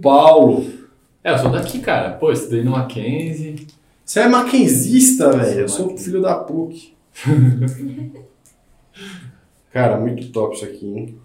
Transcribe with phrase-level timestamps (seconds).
[0.00, 0.66] Paulo.
[1.22, 2.10] É, eu sou daqui, cara.
[2.12, 3.66] Pô, estudei no Mackenzie.
[4.04, 5.60] Você é maquenzista, velho.
[5.60, 6.94] Eu Sou sou filho da PUC.
[9.72, 11.18] Cara, muito top isso aqui, hein?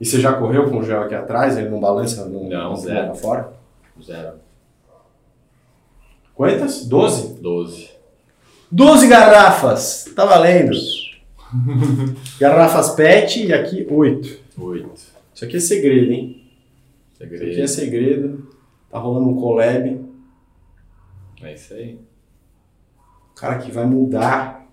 [0.00, 1.56] E você já correu com o gel aqui atrás?
[1.56, 2.24] Ele não balança?
[2.26, 3.06] Não, Não, zero.
[3.06, 3.52] Pra fora?
[4.02, 4.34] Zero.
[6.34, 6.86] Quantas?
[6.86, 7.40] 12?
[7.40, 7.90] 12.
[8.70, 10.10] 12 garrafas!
[10.14, 10.76] Tá valendo!
[12.38, 14.38] garrafas PET e aqui 8.
[14.58, 14.90] 8.
[15.34, 16.37] Isso aqui é segredo, hein?
[17.20, 17.68] Isso aqui é Segredo.
[17.68, 18.48] segredo.
[18.90, 20.00] Tá rolando um collab.
[21.42, 21.98] É isso aí.
[23.36, 24.66] cara que vai mudar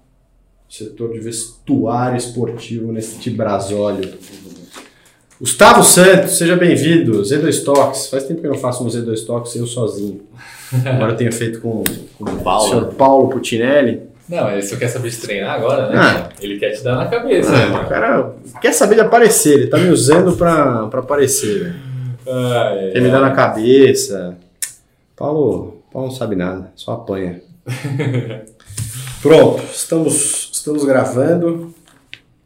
[0.70, 4.14] o setor de vestuário esportivo neste Brasólio.
[5.40, 7.22] Gustavo Santos, seja bem-vindo.
[7.22, 8.08] Z2 Toques.
[8.08, 10.22] Faz tempo que eu não faço um Z2 Toques eu sozinho.
[10.86, 11.84] Agora eu tenho feito com,
[12.18, 12.70] com o Paulo.
[12.70, 14.04] senhor Paulo Putinelli.
[14.28, 15.96] Não, ele só quer saber de treinar agora, né?
[16.00, 16.30] Ah.
[16.42, 17.52] Ele quer te dar na cabeça.
[17.54, 17.80] Ah, né?
[17.80, 21.60] o cara quer saber de aparecer, ele tá me usando pra, pra aparecer.
[21.66, 21.76] velho.
[22.28, 24.38] Ai, Quer me dar na cabeça.
[25.16, 27.42] Paulo, Paulo não sabe nada, só apanha.
[29.22, 31.74] Pronto, estamos, estamos gravando.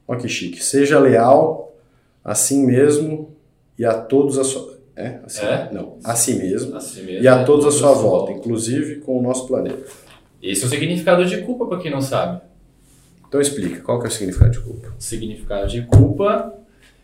[0.07, 0.63] Olha que chique.
[0.63, 1.73] Seja leal,
[2.23, 3.29] assim mesmo,
[3.77, 4.77] e a todos a sua.
[4.95, 5.19] É?
[5.25, 5.69] Assim, É?
[5.71, 6.75] Não, a si mesmo.
[6.75, 7.43] Assim mesmo, E a né?
[7.45, 9.85] todos a sua Todos volta, inclusive com o nosso planeta.
[10.41, 12.41] Esse é o significado de culpa, pra quem não sabe.
[13.27, 14.87] Então explica, qual que é o significado de culpa?
[14.97, 16.53] O significado de culpa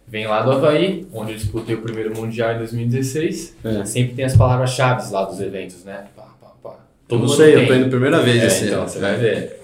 [0.07, 3.55] vem lá do Havaí, onde eu disputei o primeiro Mundial em 2016.
[3.63, 3.85] É.
[3.85, 6.05] Sempre tem as palavras-chave lá dos eventos, né?
[6.15, 6.79] Pá, pá, pá.
[7.09, 7.67] Eu não sei, eu tem.
[7.67, 8.89] tô indo a primeira vez É, esse então, ano.
[8.89, 9.61] você vai ver.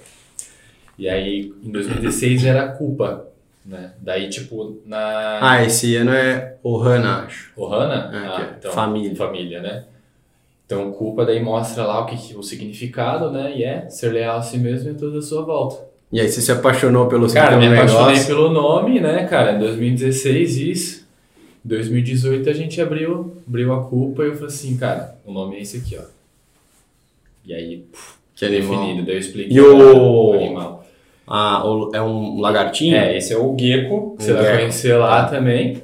[0.98, 3.26] E aí, em 2016 era culpa,
[3.66, 3.92] né?
[4.00, 7.52] Daí, tipo, na Ah, esse ano é Ohana, acho.
[7.56, 9.16] Ohana, É, ah, é família.
[9.16, 9.86] família, né?
[10.66, 13.52] Então, culpa daí mostra lá o que, que- o significado, né?
[13.58, 15.91] E é ser leal a si mesmo e a toda a sua volta.
[16.12, 18.28] E aí você se apaixonou pelo Cara, me apaixonei negócio?
[18.28, 19.54] pelo nome, né, cara?
[19.54, 21.08] Em 2016 isso.
[21.66, 25.56] Em 2018 a gente abriu, abriu a culpa e eu falei assim, cara, o nome
[25.58, 26.04] é esse aqui, ó.
[27.46, 28.80] E aí, puf, Que animal.
[28.80, 30.86] definido, daí eu expliquei E o- o animal.
[31.28, 31.64] Ah,
[31.94, 32.96] é um lagartinho?
[32.96, 35.82] É, esse é o gecko, você vai conhecer lá também,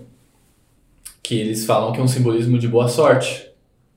[1.23, 3.47] que eles falam que é um simbolismo de boa sorte,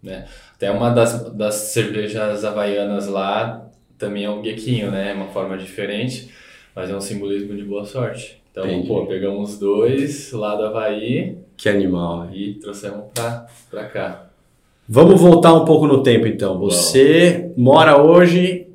[0.02, 0.26] né?
[0.54, 3.66] Até uma das, das cervejas havaianas lá
[4.00, 5.10] também é um gequinho, né?
[5.10, 6.30] É uma forma diferente,
[6.74, 8.40] mas é um simbolismo de boa sorte.
[8.50, 8.88] Então, Entendi.
[8.88, 12.22] pô, pegamos dois lá do Havaí Que animal.
[12.26, 12.34] velho.
[12.36, 14.26] e trouxemos pra, pra cá.
[14.88, 16.58] Vamos voltar um pouco no tempo então.
[16.58, 18.66] Você mora hoje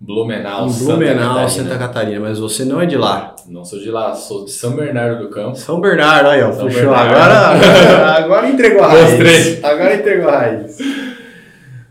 [0.00, 1.48] Blumenau, em Santa Blumenau, Catarina.
[1.48, 3.34] Santa Catarina, mas você não é de lá.
[3.48, 5.56] Não sou de lá, sou de São Bernardo do Campo.
[5.56, 6.82] São Bernardo, aí ó, São puxou.
[6.82, 7.12] Bernardo.
[7.14, 9.10] Agora, agora, agora entregou a raiz.
[9.10, 9.60] Mostrei.
[9.62, 10.78] Agora entregou a raiz.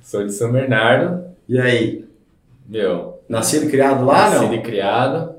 [0.01, 2.04] Sou de São Bernardo, E aí?
[2.67, 4.53] Meu, Nascido e criado lá, Nascido não?
[4.55, 5.35] e criado.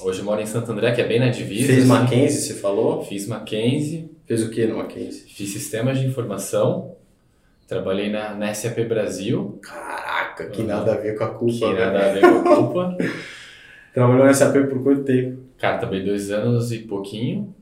[0.00, 1.66] Hoje moro em Santo André, que é bem na divisa.
[1.66, 1.88] Fez assim.
[1.88, 3.02] Mackenzie, você falou?
[3.04, 5.22] Fiz Mackenzie, Fez o que no Mackenzie?
[5.30, 6.96] fiz sistemas de informação,
[7.68, 11.52] trabalhei na, na SAP Brasil, Caraca, que nada a ver com a culpa.
[11.68, 11.76] que velho.
[11.92, 12.96] nada a ver com a culpa.
[13.94, 15.38] Trabalhou nessa SAP por quanto tempo?
[15.58, 17.54] Cara, trabalhei dois anos e pouquinho.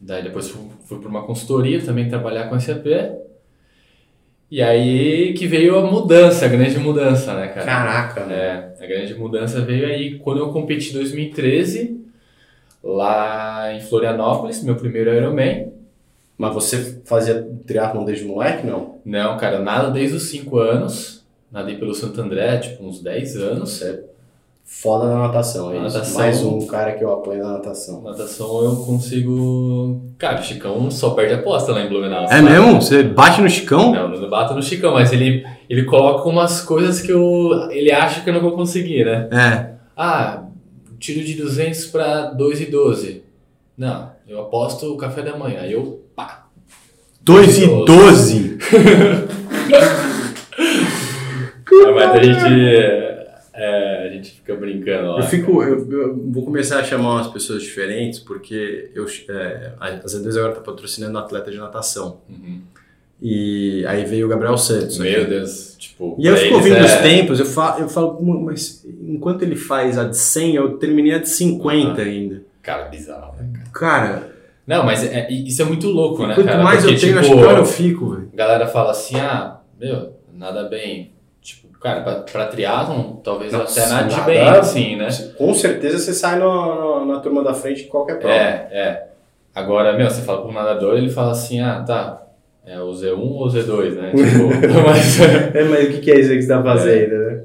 [0.00, 2.86] Daí depois fui, fui para uma consultoria também trabalhar com SAP.
[4.50, 7.66] E aí que veio a mudança, a grande mudança, né, cara?
[7.66, 8.72] Caraca, né?
[8.80, 12.00] É, a grande mudança veio aí quando eu competi em 2013,
[12.82, 15.72] lá em Florianópolis, meu primeiro Ironman.
[16.36, 18.98] Mas você fazia triatlon desde moleque, não?
[19.04, 21.24] Não, cara, nada desde os 5 anos.
[21.52, 23.82] Nadei pelo Santo André, tipo, uns 10 anos.
[23.82, 24.02] É
[24.70, 25.96] foda na natação, é isso.
[25.96, 26.20] Natação.
[26.20, 28.02] Mais um cara que eu apoio na natação.
[28.02, 30.00] Natação eu consigo.
[30.16, 32.24] Cara, o Chicão só perde aposta lá em Blumenau.
[32.24, 32.42] É sabe?
[32.44, 32.80] mesmo?
[32.80, 33.92] Você bate no Chicão?
[33.92, 38.20] Não, não bato no Chicão, mas ele, ele coloca umas coisas que eu, ele acha
[38.20, 39.28] que eu não vou conseguir, né?
[39.32, 39.70] É.
[39.96, 40.44] Ah,
[41.00, 43.24] tiro de 200 para 2 e 12.
[43.76, 45.62] Não, eu aposto o café da manhã.
[45.62, 46.46] Aí eu, pá.
[47.22, 48.58] 2 e 12.
[51.72, 53.09] É, mas a gente,
[53.62, 55.18] é, a gente fica brincando lá.
[55.18, 55.62] Eu fico.
[55.62, 60.54] Eu, eu vou começar a chamar umas pessoas diferentes, porque eu, é, a Z2 agora
[60.54, 62.20] tá patrocinando um atleta de natação.
[62.28, 62.60] Uhum.
[63.20, 64.96] E aí veio o Gabriel Santos.
[64.98, 65.28] Meu aqui.
[65.30, 66.16] Deus, tipo.
[66.18, 69.56] E eu fico ouvindo é- os tempos, eu falo, eu falo, "Pô, mas enquanto ele
[69.56, 72.42] faz a de 100, eu terminei a de 50 ainda.
[72.62, 73.70] Cara, bizarro, né, cara?
[73.72, 74.32] Cara,
[74.66, 76.62] Não, mas é- é- isso é muito louco, né, quanto cara?
[76.62, 78.28] mais Porque, eu tenho, tipo, acho que pior eu fico, velho.
[78.32, 81.12] A galera fala assim, ah, meu, nada bem.
[81.42, 85.08] Tipo, cara, pra, pra triatlon, talvez Nossa, até nada- bem, assim, né?
[85.38, 88.34] Com certeza você sai no- no- na turma da frente de qualquer prova.
[88.34, 89.06] É, é.
[89.54, 92.22] Agora, meu, você fala pro nadador, ele fala assim, ah, tá,
[92.66, 94.12] é o Z1 ou o Z2, né?
[94.14, 94.48] Tipo,
[94.86, 95.20] mas,
[95.56, 97.42] É, mas o que é isso aí que você tá fazendo, né?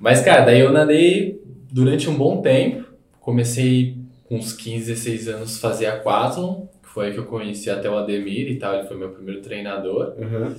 [0.00, 1.40] mas, cara, daí eu nadei
[1.70, 2.84] durante um bom tempo.
[3.20, 3.96] Comecei
[4.28, 7.96] com uns 15, 16 anos fazer aquatlon, que foi aí que eu conheci até o
[7.98, 10.14] Ademir e tal, ele foi meu primeiro treinador.
[10.18, 10.54] Uhum.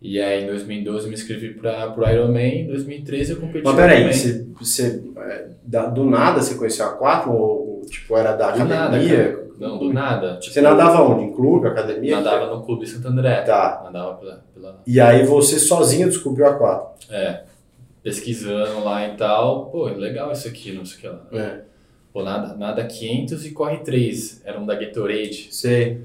[0.00, 4.12] E aí em 2012 me inscrevi para o Ironman, em 2013 eu competi Mas peraí,
[4.12, 5.48] você, você, é,
[5.88, 9.50] do nada você conheceu a 4 ou tipo era da Do academia?
[9.60, 10.38] Não, do nada.
[10.38, 11.24] Tipo, Você nadava onde?
[11.24, 12.16] Em clube, academia?
[12.16, 13.42] Nadava no Clube Santo André.
[13.42, 13.82] Tá.
[13.84, 17.14] Nadava pela, pela E aí você sozinho descobriu a 4.
[17.14, 17.42] É,
[18.02, 21.26] pesquisando lá e tal, pô, legal isso aqui, não sei o que lá.
[21.32, 21.60] É.
[22.10, 25.48] Pô, nada, nada 500 e corre 3, era um da Gatorade.
[25.50, 26.00] Sei.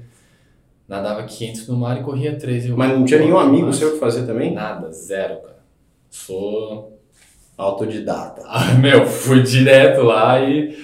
[0.88, 2.66] Nadava 500 no mar e corria 3.
[2.66, 4.52] Eu, Mas não tinha nenhum amigo seu que fazia também?
[4.54, 5.58] Nada, zero, cara.
[6.10, 6.96] Sou...
[7.58, 8.42] Autodidata.
[8.46, 10.76] Ah, meu, fui direto lá e...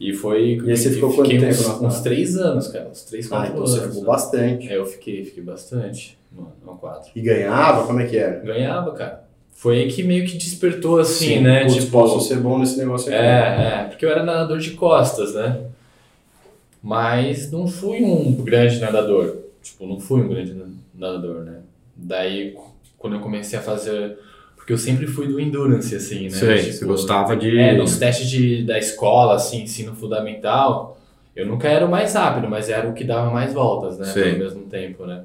[0.00, 0.58] E foi...
[0.64, 2.02] E aí você ficou quanto uns, tempo uns praia?
[2.02, 2.88] 3 anos, cara.
[2.88, 3.70] Uns 3, 4 Ah, então anos.
[3.70, 4.06] você ficou né?
[4.06, 4.68] bastante.
[4.68, 6.18] É, eu fiquei, fiquei bastante.
[6.32, 7.12] Mano, não 4.
[7.14, 7.86] E ganhava?
[7.86, 8.40] Como é que era?
[8.40, 9.22] Ganhava, cara.
[9.52, 11.60] Foi aí que meio que despertou assim, né?
[11.64, 13.22] Putz, tipo, posso ser bom nesse negócio aqui.
[13.22, 15.60] É, é, porque eu era nadador de costas, né?
[16.82, 19.36] Mas não fui um grande nadador.
[19.62, 20.56] Tipo, não fui um grande
[20.94, 21.60] nadador, né?
[21.94, 22.56] Daí,
[22.98, 24.18] quando eu comecei a fazer.
[24.56, 26.30] Porque eu sempre fui do endurance, assim, né?
[26.30, 27.56] Sei, Tipo, você gostava de.
[27.58, 31.00] É, nos testes de, da escola, assim, ensino fundamental,
[31.34, 34.06] eu nunca era o mais rápido, mas era o que dava mais voltas, né?
[34.06, 34.32] Sei.
[34.32, 35.24] Ao mesmo tempo, né?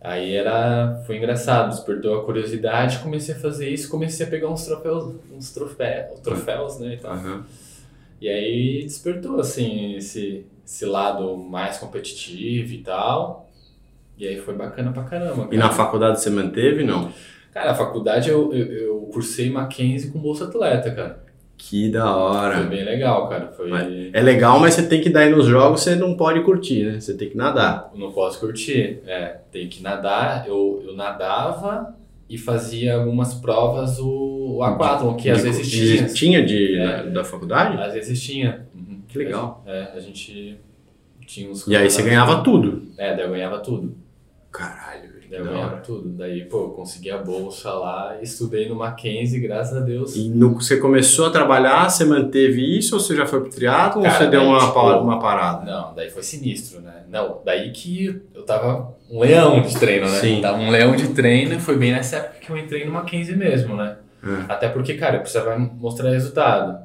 [0.00, 4.66] Aí era, foi engraçado, despertou a curiosidade, comecei a fazer isso, comecei a pegar uns
[4.66, 7.12] troféus, uns troféus, troféus, né, e tal.
[7.12, 7.46] Aham.
[8.20, 13.50] E aí despertou, assim, esse, esse lado mais competitivo e tal.
[14.16, 15.48] E aí foi bacana pra caramba.
[15.50, 15.74] E na cara.
[15.74, 17.10] faculdade você manteve, não?
[17.52, 21.24] Cara, a faculdade eu, eu, eu cursei Mackenzie com Bolsa Atleta, cara.
[21.56, 22.60] Que da Foi hora.
[22.64, 23.48] bem legal, cara.
[23.56, 23.70] Foi...
[24.12, 27.00] É legal, mas você tem que dar aí nos jogos, você não pode curtir, né?
[27.00, 27.90] Você tem que nadar.
[27.94, 29.00] Não posso curtir.
[29.06, 30.48] É, tem que nadar.
[30.48, 31.94] Eu, eu nadava
[32.28, 36.08] e fazia algumas provas o, o aquatlon, que às De- vezes de- tinha.
[36.08, 36.86] Tinha de, É.
[36.86, 37.80] da, da faculdade?
[37.80, 38.66] Às vezes tinha.
[39.14, 39.62] Que legal.
[39.64, 40.58] É, a gente
[41.24, 41.68] tinha uns.
[41.68, 42.82] E aí você ganhava tudo.
[42.98, 43.96] É, daí eu ganhava tudo.
[44.50, 45.82] Caralho, Daí eu ganhava hora.
[45.82, 46.08] tudo.
[46.08, 50.16] Daí, pô, eu consegui a bolsa lá estudei no Mackenzie, graças a Deus.
[50.16, 54.02] E no, você começou a trabalhar, você manteve isso ou você já foi pro triatlo
[54.02, 55.64] ou você deu uma, tipo, uma parada?
[55.64, 57.04] Não, daí foi sinistro, né?
[57.08, 60.18] Não, daí que eu tava um leão de treino, né?
[60.18, 60.40] Sim.
[60.40, 63.36] Tava um leão de treino e foi bem nessa época que eu entrei no Mackenzie
[63.36, 63.96] mesmo, né?
[64.24, 64.52] É.
[64.52, 66.82] Até porque, cara, eu precisava mostrar resultado.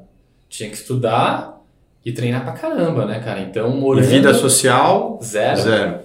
[0.47, 1.58] Tinha que estudar
[2.05, 3.41] e treinar pra caramba, né, cara?
[3.41, 4.05] Então, E morando...
[4.07, 5.61] vida social, Zero.
[5.61, 5.99] zero.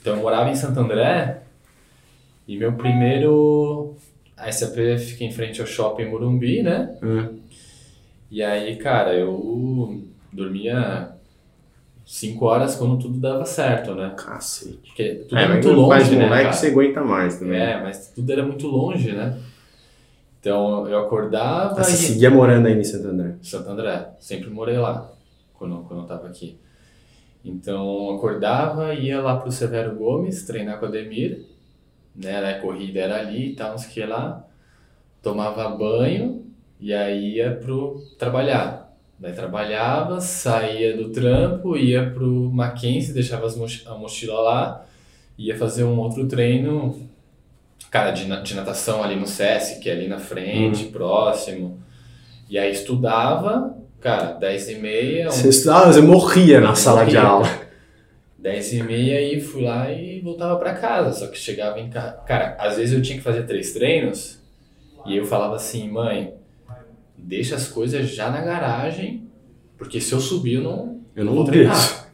[0.00, 1.38] Então, eu morava em Santo André
[2.46, 3.94] e meu primeiro...
[4.36, 6.94] A SAP fica em frente ao shopping Morumbi, né?
[7.02, 7.28] É.
[8.30, 10.02] E aí, cara, eu
[10.32, 11.10] dormia
[12.04, 14.12] cinco horas quando tudo dava certo, né?
[14.16, 14.80] Cacete.
[14.88, 16.52] Porque tudo É, muito longe, né, moleque cara?
[16.52, 17.60] você aguenta mais também.
[17.60, 19.38] É, mas tudo era muito longe, né?
[20.40, 22.08] Então, eu acordava Mas você e...
[22.08, 23.34] seguia morando aí em Santo André.
[23.40, 25.10] Santo André, sempre morei lá,
[25.68, 26.58] quando, quando eu tava aqui.
[27.44, 31.44] Então, acordava, ia lá pro Severo Gomes, treinar com o Ademir,
[32.16, 34.46] né, a corrida era ali e tal, não sei o que lá,
[35.22, 36.44] tomava banho
[36.80, 38.82] e aí ia pro trabalhar.
[39.18, 44.86] Daí trabalhava, saía do trampo, ia pro Mackenzie, deixava as mochi- a mochila lá,
[45.38, 47.08] ia fazer um outro treino,
[47.90, 51.78] cara, de, na- de natação ali no SESC, que é ali na frente, próximo.
[52.48, 57.28] E aí estudava, cara, 10 e meia, Você estudava, você morria na sala de Morria,
[57.28, 57.48] aula.
[58.38, 61.12] 10 e meia e fui lá e voltava pra casa.
[61.18, 62.18] Só que chegava em casa.
[62.26, 64.38] Cara, às vezes eu tinha que fazer três treinos
[65.06, 66.34] e eu falava assim, mãe,
[67.16, 69.26] deixa as coisas já na garagem,
[69.78, 71.74] porque se eu subir eu não, Eu vou não treinar.
[71.74, 72.04] deixo.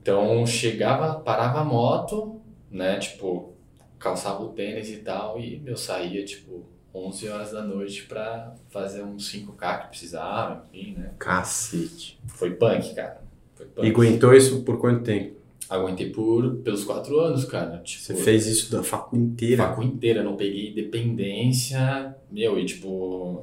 [0.00, 2.98] Então chegava, parava a moto, né?
[2.98, 3.52] Tipo,
[3.98, 9.02] calçava o tênis e tal, e eu saía, tipo, 11 horas da noite pra fazer
[9.02, 11.10] uns 5K que precisava, enfim, né?
[11.18, 12.18] Cacete.
[12.26, 13.20] Foi punk, cara.
[13.54, 13.86] Foi punk.
[13.86, 15.36] E aguentou isso por quanto tempo?
[15.68, 17.78] Aguentei por pelos quatro anos, cara.
[17.84, 19.64] Tipo, Você fez isso da facu inteira?
[19.64, 23.42] facu inteira, não peguei dependência, meu, e tipo,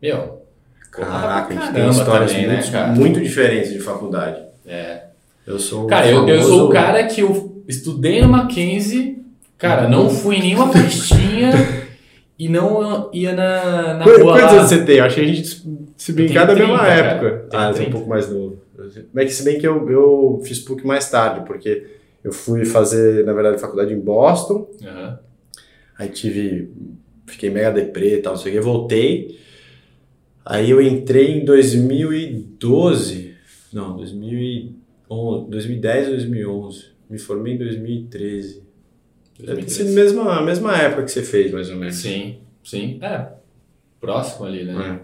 [0.00, 0.42] meu,
[0.90, 2.92] Caraca, a gente tem histórias também, né, muito, cara?
[2.92, 4.42] muito diferentes de faculdade.
[4.66, 5.04] é.
[5.46, 9.22] Eu sou o Cara, eu, eu sou o cara que eu estudei no Mackenzie,
[9.58, 11.50] cara, não fui em nenhuma festinha
[12.38, 14.96] e não ia na, na Quantos rua quantos anos você tem?
[14.98, 15.44] Eu acho que a gente
[15.96, 17.30] se brincar da mesma 30, época.
[17.30, 17.46] cara.
[17.48, 17.90] Tenho Ah, eu sou um 30.
[17.92, 18.58] pouco mais novo.
[19.12, 21.86] Mas que se bem que eu, eu fiz PUC mais tarde, porque
[22.24, 25.18] eu fui fazer, na verdade, faculdade em Boston, Aham.
[25.96, 26.70] aí tive,
[27.26, 29.38] fiquei mega deprê e tal, não sei o que, voltei,
[30.44, 33.34] aí eu entrei em 2012,
[33.72, 34.74] não, 2011,
[35.50, 38.63] 2010 ou 2011, me formei em 2013.
[39.38, 39.94] Deve ter sido a 2013.
[39.94, 41.96] mesma, mesma época que você fez, mais ou menos.
[41.96, 43.26] Sim, sim, é,
[44.00, 45.00] próximo ali, né?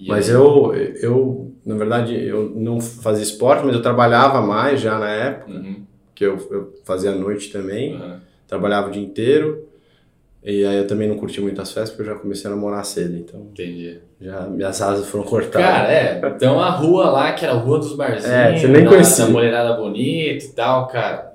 [0.00, 0.04] É.
[0.08, 4.98] Mas aí- eu, eu Na verdade, eu não fazia esporte, mas eu trabalhava mais já
[4.98, 5.82] na época, Uhum.
[6.14, 7.94] que eu, eu fazia à noite também.
[7.94, 8.16] Uhum.
[8.46, 9.68] Trabalhava o dia inteiro.
[10.42, 12.82] E aí eu também não curti muito as festas, porque eu já comecei a namorar
[12.86, 13.16] cedo.
[13.16, 13.98] Então, Entendi.
[14.18, 15.66] já minhas asas foram cortadas.
[15.68, 16.20] Cara, é.
[16.36, 19.26] Então a rua lá, que era a rua dos barzinhos, É, você nem conhecia.
[19.26, 21.34] da mulherada bonita e tal, cara.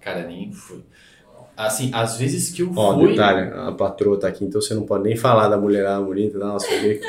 [0.00, 0.84] Cara, nem fui.
[1.58, 3.08] Assim, às vezes que eu Ó, fui.
[3.10, 6.68] detalhe, a patroa tá aqui, então você não pode nem falar da mulherada bonita, nossa,
[6.72, 7.00] eu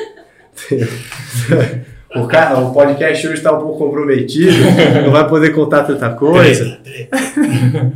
[2.15, 4.57] o, cara, o podcast hoje tá um pouco comprometido,
[5.05, 6.79] não vai poder contar tanta coisa.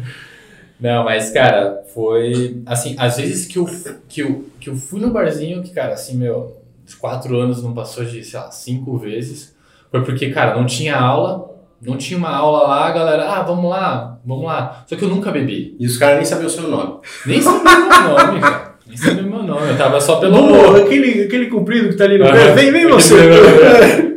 [0.79, 2.61] Não, mas, cara, foi.
[2.65, 3.65] Assim, às vezes que eu,
[4.09, 7.73] que, eu, que eu fui no barzinho, que, cara, assim, meu, os quatro anos não
[7.73, 9.55] passou de, sei lá, cinco vezes.
[9.89, 11.52] Foi porque, cara, não tinha aula,
[11.85, 14.83] não tinha uma aula lá, a galera, ah, vamos lá, vamos lá.
[14.87, 15.75] Só que eu nunca bebi.
[15.79, 16.99] E os caras nem sabiam o seu nome.
[17.25, 18.75] Nem sabia meu nome, cara.
[18.87, 19.69] Nem sabia meu nome.
[19.69, 20.81] Eu tava só pelo amor.
[20.81, 23.15] aquele, aquele comprido que tá ali no pé, vem, vem você.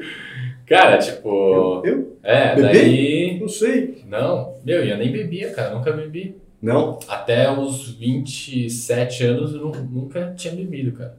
[0.67, 1.81] Cara, tipo.
[1.85, 2.17] Eu?
[2.25, 2.73] É, Beber?
[2.73, 3.39] daí.
[3.41, 4.03] Não sei.
[4.09, 6.37] Não, meu, eu nem bebia, cara, nunca bebi.
[6.61, 6.99] Não?
[7.07, 11.15] Até os 27 anos eu nu- nunca tinha bebido, cara.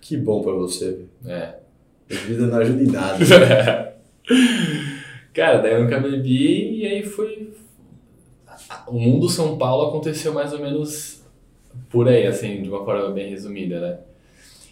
[0.00, 1.02] Que bom pra você.
[1.24, 1.50] É.
[2.10, 3.94] A vida não ajuda em nada.
[5.38, 7.50] cara, daí eu nunca bebi e aí foi.
[8.86, 11.22] O mundo São Paulo aconteceu mais ou menos
[11.88, 13.98] por aí, assim, de uma forma bem resumida, né?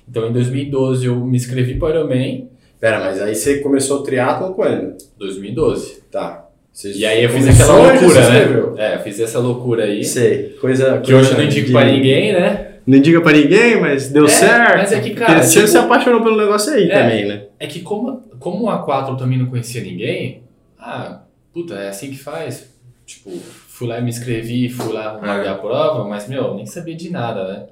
[0.09, 2.49] Então em 2012 eu me inscrevi para o Ironman,
[2.81, 4.97] Pera, mas aí você começou o triatlon quando?
[5.19, 6.03] 2012.
[6.11, 6.47] Tá.
[6.73, 8.75] Você E aí eu fiz aquela loucura, né?
[8.77, 10.05] É, eu fiz essa loucura aí.
[10.05, 10.51] Sei.
[10.61, 10.99] Coisa.
[10.99, 12.73] Que hoje eu não indico de- pra ninguém, né?
[12.87, 14.77] Não indica pra ninguém, mas deu É, certo.
[14.77, 17.03] mas é que, cara, Porque você tipo- se apaixonou pelo negócio aí É.
[17.03, 17.45] também, né?
[17.59, 20.43] É que como, como a 4 eu também não conhecia ninguém,
[20.87, 21.21] ah,
[21.53, 22.73] puta, é assim que faz.
[23.05, 26.95] Tipo, fui lá e me inscrevi, fui lá largar a prova, mas, meu, nem sabia
[26.95, 27.67] de nada, né?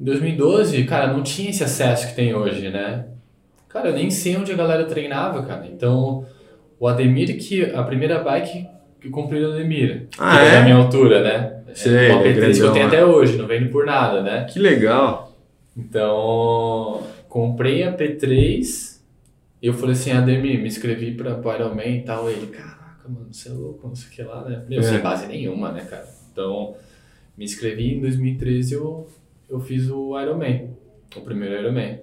[0.00, 3.06] Em 2012, cara, não tinha esse acesso que tem hoje, né?
[3.68, 5.66] Cara, eu nem sei onde a galera treinava, cara.
[5.66, 6.26] Então,
[6.78, 8.68] o Ademir, que a primeira bike
[9.00, 10.50] que eu comprei do Ademir, Ah, que é?
[10.52, 11.54] da minha altura, né?
[11.74, 12.96] Sei, uma ele é P3 que eu tenho né?
[12.96, 14.44] até hoje, não vendo por nada, né?
[14.50, 15.36] Que legal.
[15.76, 18.97] Então, comprei a P3 e
[19.66, 22.30] eu falei assim, Ademir, me inscrevi pra pro Ironman e tal.
[22.30, 24.64] Ele, caraca, mano, você é louco, não sei o que lá, né?
[24.68, 24.82] Meu, É.
[24.82, 26.06] sem base nenhuma, né, cara?
[26.32, 26.74] Então,
[27.36, 29.08] me inscrevi em 2013 eu,
[29.48, 30.70] eu fiz o Ironman,
[31.16, 32.00] o primeiro Ironman.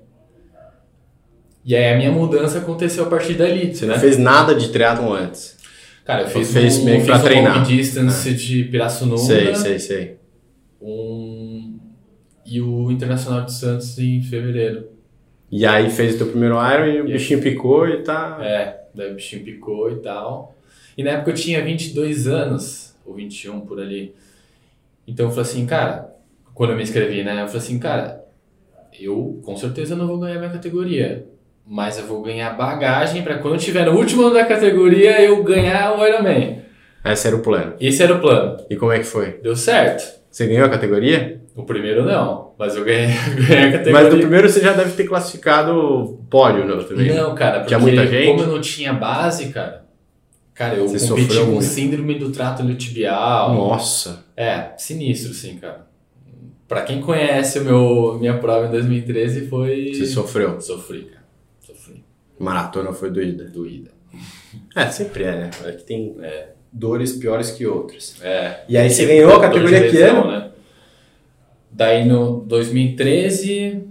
[1.63, 3.93] E aí a minha mudança aconteceu a partir dali, Você né?
[3.93, 5.57] não fez nada de triatlon antes.
[6.05, 7.57] Cara, eu fiz, fez um, meio que fiz pra um treinar.
[7.57, 9.17] long distance de Pirassununga.
[9.17, 10.17] Sei, sei, sei.
[10.79, 11.79] Um...
[12.45, 14.89] E o Internacional de Santos em fevereiro.
[15.51, 18.37] E aí fez o teu primeiro Iron e o E- bichinho picou e tá.
[18.41, 20.55] É, daí o bichinho picou e tal.
[20.97, 24.15] E na época eu tinha 22 anos, ou 21 por ali.
[25.07, 26.09] Então eu falei assim, cara,
[26.53, 27.41] quando eu me inscrevi, né?
[27.41, 28.23] Eu falei assim, cara,
[28.99, 31.25] eu com certeza não vou ganhar minha categoria.
[31.67, 35.43] Mas eu vou ganhar bagagem pra quando eu tiver no último ano da categoria eu
[35.43, 36.61] ganhar o Ironman.
[37.03, 37.73] Esse era o plano.
[37.79, 38.57] Esse era o plano.
[38.69, 39.39] E como é que foi?
[39.41, 40.03] Deu certo.
[40.35, 41.41] Você ganhou a categoria?
[41.55, 43.07] O primeiro não, mas eu ganhei,
[43.47, 43.93] ganhei a categoria.
[43.93, 46.83] Mas no primeiro você já deve ter classificado pódio, não?
[46.83, 47.07] Também.
[47.07, 47.13] né?
[47.13, 48.27] Não, cara, porque muita gente?
[48.27, 49.85] como eu não tinha base, cara,
[50.53, 51.63] cara, eu Você competi com muito.
[51.63, 53.53] síndrome do trato iliotibial.
[53.55, 54.25] Nossa.
[54.35, 55.87] É, sinistro, sim, cara.
[56.67, 59.93] Pra quem conhece o meu, minha prova em 2013 foi...
[59.93, 60.59] Você sofreu.
[60.59, 61.23] Sofri, cara.
[61.61, 62.03] Sofri.
[62.37, 63.45] Maratona foi doída.
[63.45, 63.91] Doída.
[64.75, 65.49] É, sempre é, né?
[65.63, 66.13] É que tem
[66.75, 68.21] dores piores que outras.
[68.21, 68.65] É.
[68.67, 70.29] E aí você ganhou a categoria que ano?
[70.29, 70.51] né?
[71.71, 73.81] Daí no 2013,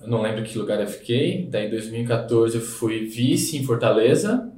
[0.00, 1.46] eu não lembro que lugar eu fiquei.
[1.50, 4.50] Daí em 2014 eu fui vice em Fortaleza.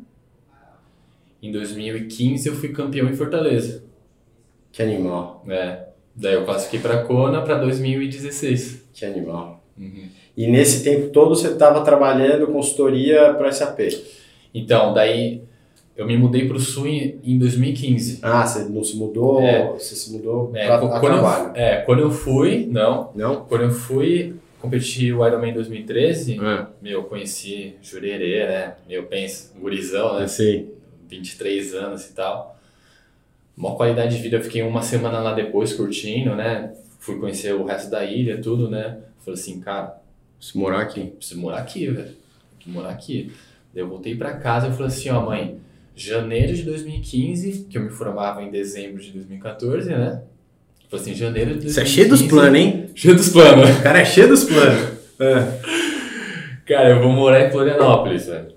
[1.42, 3.84] Em 2015 eu fui campeão em Fortaleza.
[4.70, 5.44] Que animal.
[5.48, 5.88] É.
[6.14, 8.90] Daí eu classifiquei para Kona para 2016.
[8.94, 9.60] Que animal.
[9.76, 10.08] Uhum.
[10.36, 13.80] E nesse tempo todo você estava trabalhando consultoria para SAP.
[14.54, 15.42] Então, daí
[15.96, 18.18] eu me mudei para o Sul em, em 2015.
[18.22, 19.40] Ah, você não se mudou?
[19.42, 19.66] É.
[19.72, 21.44] Você se mudou É, para quando, trabalho?
[21.48, 23.10] eu, é, quando eu fui, não.
[23.14, 23.44] Não?
[23.44, 26.66] Quando eu fui competir o Ironman em 2013, É.
[26.80, 28.74] meu, eu conheci Jurerê, né?
[28.88, 30.24] Meu, pensa, gurizão, né?
[30.24, 30.68] Assim.
[31.08, 32.56] 23 anos e tal.
[33.56, 36.72] Uma qualidade de vida, eu fiquei uma semana lá depois curtindo, né?
[36.98, 38.98] Fui conhecer o resto da ilha, tudo, né?
[39.18, 40.00] Falei assim, cara,
[40.40, 41.12] Se morar aqui.
[41.18, 42.16] preciso morar aqui, velho.
[42.58, 43.30] Que morar aqui.
[43.74, 45.58] Daí eu voltei pra casa e falei assim, ó, mãe,
[45.94, 50.22] janeiro de 2015, que eu me formava em dezembro de 2014, né?
[50.88, 51.74] Falei assim, janeiro de 2015.
[51.74, 52.86] Você é cheio dos planos, hein?
[52.94, 53.70] Cheio dos planos.
[53.70, 54.92] O cara é cheio dos planos.
[55.20, 56.62] É.
[56.66, 58.52] Cara, eu vou morar em Florianópolis, velho.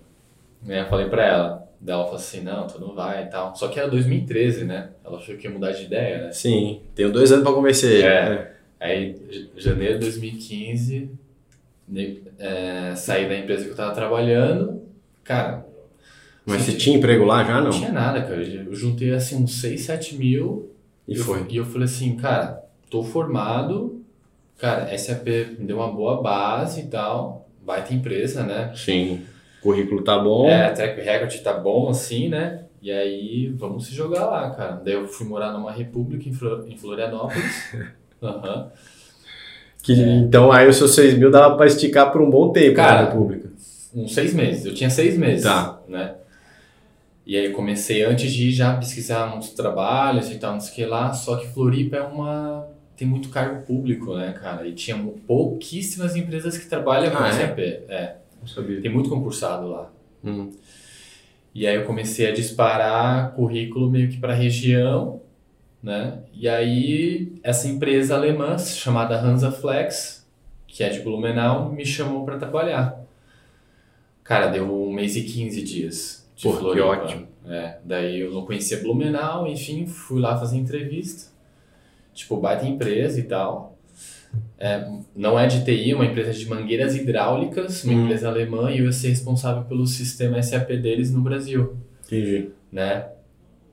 [0.64, 1.68] Né, eu falei pra ela.
[1.80, 3.56] Daí ela falou assim, não, tu não vai e tal.
[3.56, 4.90] Só que era 2013, né?
[5.04, 6.32] Ela achou que ia mudar de ideia, né?
[6.32, 8.04] Sim, tenho dois anos para convencer ele.
[8.08, 8.52] É.
[8.80, 9.16] Aí,
[9.58, 11.10] janeiro de 2015,
[11.88, 14.82] ne- é, saí da empresa que eu tava trabalhando
[15.24, 15.66] cara.
[16.46, 17.70] Mas você tinha emprego lá já, Não não?
[17.72, 18.42] tinha nada, cara.
[18.44, 20.70] Eu juntei assim uns 6, 7 mil.
[21.08, 21.46] E eu- foi.
[21.50, 24.02] E eu falei assim, cara, tô formado.
[24.60, 25.28] Cara, SAP
[25.60, 27.48] me deu uma boa base e tal.
[27.66, 28.72] Baita empresa, né?
[28.76, 29.22] Sim.
[29.60, 30.48] O currículo tá bom.
[30.48, 32.62] É, track record tá bom assim, né?
[32.82, 34.82] E aí, vamos se jogar lá, cara.
[34.86, 37.74] Daí eu fui morar numa república em, Flor- em Florianópolis.
[38.22, 38.70] Aham.
[39.82, 43.02] Que, Então aí os seus 6 mil dava pra esticar por um bom tempo Cara,
[43.04, 43.50] na República.
[43.94, 44.66] Uns seis meses.
[44.66, 45.44] Eu tinha seis meses.
[45.44, 45.80] Tá.
[45.88, 46.14] Né?
[47.26, 50.72] E aí eu comecei antes de ir já pesquisar uns trabalhos e tal, não sei
[50.72, 51.12] o que lá.
[51.12, 52.68] Só que Floripa é uma.
[52.96, 54.68] Tem muito cargo público, né, cara?
[54.68, 54.96] E tinha
[55.28, 57.32] pouquíssimas empresas que trabalham com Ah, é?
[57.32, 57.60] SAP.
[57.90, 58.16] É.
[58.40, 58.80] Não sabia.
[58.80, 59.92] Tem muito concursado lá.
[60.24, 60.52] Hum.
[61.54, 65.22] E aí eu comecei a disparar currículo meio que para a região,
[65.82, 66.20] né?
[66.34, 70.26] E aí essa empresa alemã chamada Hansaflex,
[70.68, 73.02] que é de Blumenau, me chamou para trabalhar.
[74.24, 76.86] Cara, deu um mês e 15 dias de Pô, que Floripa.
[76.88, 77.28] ótimo.
[77.48, 81.32] É, daí eu não conhecia Blumenau, enfim, fui lá fazer entrevista.
[82.14, 83.78] Tipo, baita empresa e tal.
[84.58, 88.04] É, não é de TI, é uma empresa de mangueiras hidráulicas, uma Hum.
[88.04, 92.50] empresa alemã, e eu ia ser responsável pelo sistema SAP deles no Brasil, Entendi.
[92.72, 93.08] né?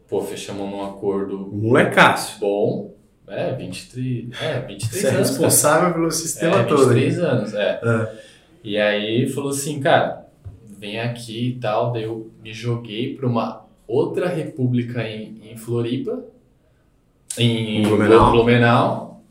[0.08, 2.38] Pô, fechamos um acordo Molecaço.
[2.38, 2.94] bom,
[3.26, 6.10] é, 23, é, 23 Você é anos, responsável pelo cara.
[6.10, 6.88] sistema é, todo.
[6.88, 7.80] 23 anos, é.
[7.82, 8.22] É.
[8.62, 10.21] E aí falou assim, cara,
[10.82, 11.92] vem aqui e tal.
[11.92, 16.24] Daí eu me joguei para uma outra república em, em Floripa,
[17.38, 18.32] em Blumenau.
[18.32, 19.24] Blumenau.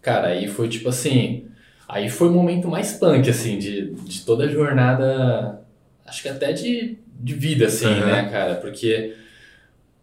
[0.00, 1.44] Cara, aí foi tipo assim.
[1.88, 5.60] Aí foi o momento mais punk, assim, de, de toda a jornada.
[6.04, 8.06] Acho que até de, de vida, assim, Uhum.
[8.06, 8.56] né, cara?
[8.56, 9.14] Porque.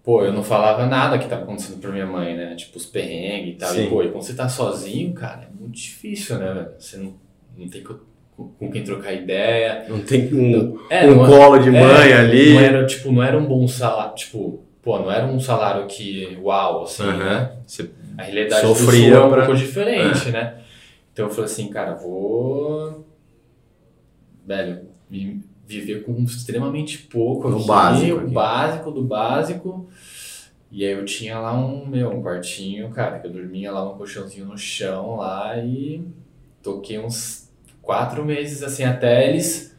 [0.04, 2.56] Pô, eu não falava nada que tava acontecendo pra minha mãe, né?
[2.56, 3.70] Tipo, os perrengues e tal.
[3.70, 3.86] Sim.
[3.86, 6.72] E, pô, e quando você tá sozinho, cara, é muito difícil, né, velho?
[6.78, 7.14] Você não,
[7.58, 7.82] não tem
[8.36, 9.86] com, quem trocar ideia.
[9.88, 12.54] Não tem um, É, um não, colo de é, mãe ali.
[12.54, 16.38] Não era, tipo, não era um bom salário, tipo, pô, não era um salário que,
[16.42, 17.18] uau, assim, Aham.
[17.18, 17.52] né?
[17.66, 20.56] Você A realidade Sofria do sul é um pra- pouco diferente, né?
[21.12, 23.06] Então eu falei assim, cara, vou,
[24.46, 24.82] velho,
[25.66, 28.34] viver com extremamente pouco No aqui, básico o aqui.
[28.34, 29.90] básico do básico.
[30.72, 33.96] E aí eu tinha lá um, meu, um quartinho, cara, que eu dormia lá um
[33.96, 36.04] colchãozinho no chão lá e
[36.64, 37.43] toquei uns
[37.84, 39.76] quatro meses assim até eles.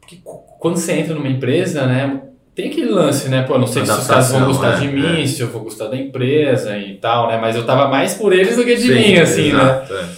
[0.00, 0.18] Porque
[0.58, 2.22] quando você entra numa empresa, né?
[2.54, 3.42] Tem aquele lance, né?
[3.42, 5.26] Pô, não sei se os caras vão gostar é, de mim, é.
[5.26, 7.38] se eu vou gostar da empresa e tal, né?
[7.38, 9.60] Mas eu tava mais por eles do que de Sim, mim, assim, né?
[9.62, 10.08] exato, é.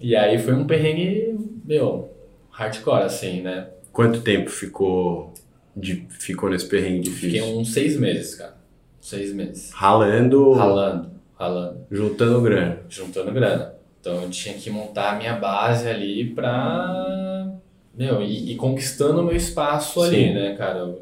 [0.00, 2.10] E aí foi um perrengue, meu,
[2.50, 3.68] hardcore, assim, né?
[3.92, 5.32] Quanto tempo ficou,
[5.74, 7.58] de, ficou nesse perrengue Fiquei difícil?
[7.58, 8.56] uns seis meses, cara.
[9.00, 9.70] Seis meses.
[9.72, 11.86] Ralando, Ralando, ralando.
[11.90, 12.80] juntando grana.
[12.88, 13.75] juntando grana.
[14.06, 17.48] Então eu tinha que montar a minha base ali pra.
[17.92, 20.34] Meu, e, e conquistando o meu espaço ali, Sim.
[20.34, 20.94] né, cara?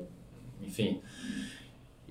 [0.66, 1.00] Enfim.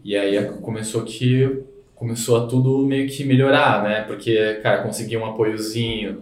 [0.03, 1.63] E aí começou que.
[1.95, 4.01] Começou a tudo meio que melhorar, né?
[4.01, 6.21] Porque, cara, consegui um apoiozinho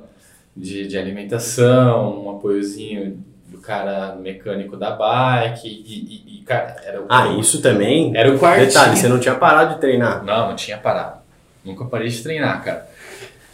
[0.55, 7.01] de, de alimentação, um apoiozinho do cara mecânico da bike, e, e- e, cara, era
[7.01, 7.05] o.
[7.09, 8.15] Ah, isso também.
[8.15, 8.67] Era o quartinho.
[8.67, 10.23] Detalhe, você não tinha parado de treinar.
[10.23, 11.19] Não, não tinha parado.
[11.65, 12.90] Nunca parei de treinar, cara.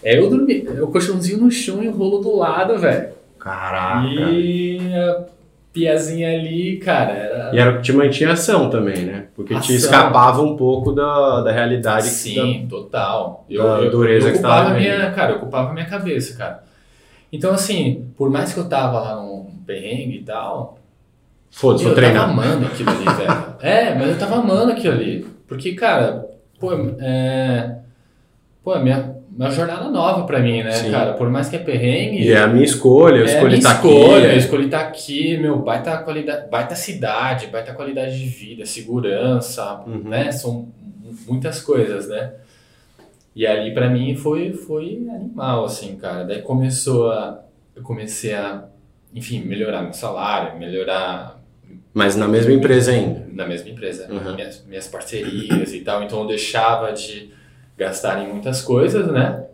[0.08, 3.10] É eu dormi, é o colchãozinho no chão e o rolo do lado, velho.
[3.38, 4.08] Caraca.
[4.08, 5.26] E a
[5.74, 7.56] piazinha ali, cara, era.
[7.56, 9.26] E era o que te mantinha ação também, né?
[9.36, 9.76] Porque te Ação.
[9.76, 13.46] escapava um pouco da, da realidade que Sim, total.
[13.50, 16.63] Eu, da eu, dureza eu que ocupava tava minha, cara, eu ocupava minha cabeça, cara.
[17.32, 20.80] Então, assim, por mais que eu tava lá num perrengue e tal,
[21.52, 22.30] Foda-se, eu vou tava treinar.
[22.30, 23.48] amando aquilo ali, velho.
[23.60, 25.28] É, mas eu tava amando aquilo ali.
[25.48, 26.26] Porque, cara,
[26.60, 27.76] pô, é.
[28.63, 30.89] Pô, minha, minha jornada nova pra mim, né, Sim.
[30.91, 31.13] cara?
[31.13, 32.23] Por mais que é perrengue.
[32.23, 33.88] E é a minha escolha, eu é escolhi estar aqui.
[33.88, 39.84] escolha, eu escolhi estar aqui, meu, baita qualidade, baita cidade, baita qualidade de vida, segurança,
[39.86, 40.02] Uhum.
[40.10, 40.32] né?
[40.32, 42.34] São mu- muitas coisas, né?
[43.36, 46.23] E ali pra mim foi foi animal assim, cara.
[46.23, 47.43] Daí começou a
[47.76, 48.63] eu comecei a,
[49.13, 51.39] enfim, melhorar meu salário, melhorar
[51.93, 53.28] Mas na mesma empresa ainda.
[53.32, 54.34] na mesma empresa, Uhum.
[54.34, 56.02] minhas, minhas parcerias e tal.
[56.02, 57.30] Então eu deixava de
[57.78, 59.46] gastar em muitas coisas, né?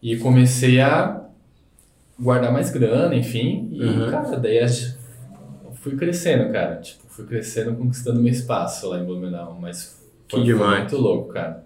[0.00, 1.20] E comecei a
[2.18, 3.68] guardar mais grana, enfim.
[3.72, 4.10] E, Uhum.
[4.10, 4.66] cara, daí a
[5.74, 6.76] fui crescendo, cara.
[6.76, 9.56] Tipo, fui crescendo, conquistando meu espaço lá em Blumenau.
[9.60, 9.96] Mas
[10.28, 10.78] Que foi, foi demais.
[10.80, 11.64] muito louco, cara.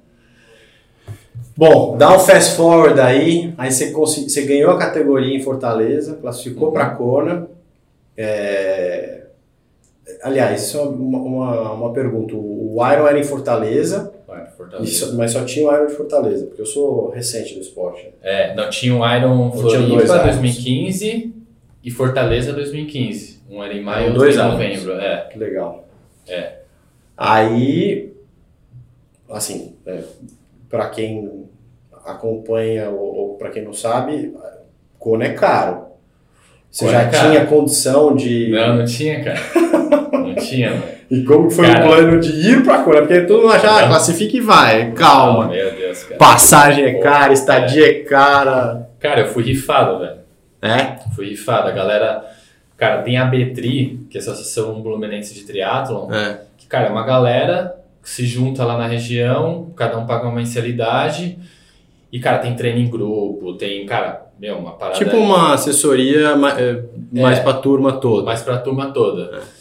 [1.57, 3.55] Bom, dá um fast forward aí.
[3.59, 6.75] Aí você, consegui- você ganhou a categoria em Fortaleza, classificou Uhum.
[6.75, 7.46] para Kona.
[8.16, 9.12] É,
[10.22, 12.35] Aliás, só uma, uma, uma pergunta.
[12.35, 14.12] O Iron era em Fortaleza,
[14.56, 15.06] Fortaleza.
[15.06, 18.08] só- mas só tinha o Iron de Fortaleza, porque eu sou recente do esporte.
[18.22, 20.22] É, não, tinha o Iron Floripa Irons.
[20.24, 21.32] 2015
[21.84, 23.40] e Fortaleza 2015.
[23.50, 24.92] Um era em maio e Dois outro em novembro.
[25.00, 25.28] É.
[25.30, 25.86] Que legal.
[26.28, 26.54] É.
[27.16, 28.12] Aí,
[29.30, 30.00] assim, é,
[30.68, 31.44] para quem
[32.04, 34.34] acompanha ou, ou para quem não sabe,
[34.98, 35.86] Kona é caro.
[36.70, 37.30] Você Kona já é caro.
[37.30, 38.50] tinha condição de.
[38.50, 39.38] Não, não tinha, cara.
[40.12, 40.95] Não tinha, mano.
[41.10, 41.84] E como foi Cara.
[41.84, 43.00] o plano de ir pra Kona?
[43.02, 45.46] Porque todo mundo acha, ah, classifica e vai, calma.
[45.48, 46.18] meu Deus, cara.
[46.18, 48.88] Passagem é cara, estadia é cara.
[48.98, 50.16] Cara, eu fui rifado, velho.
[50.62, 50.96] É?
[51.14, 51.68] Fui rifado.
[51.68, 52.24] A galera.
[52.76, 56.40] Cara, tem a Betri, que é a Associação Blumenense de Triatlon, É.
[56.58, 60.34] que, cara, é uma galera que se junta lá na região, cada um paga uma
[60.34, 61.38] mensalidade.
[62.12, 64.98] E, cara, tem treino em grupo, tem, cara, meu, uma parada.
[64.98, 66.34] Tipo uma assessoria é,
[67.12, 67.42] mais É.
[67.42, 68.24] pra turma toda.
[68.26, 69.36] mais pra turma toda.
[69.38, 69.55] É.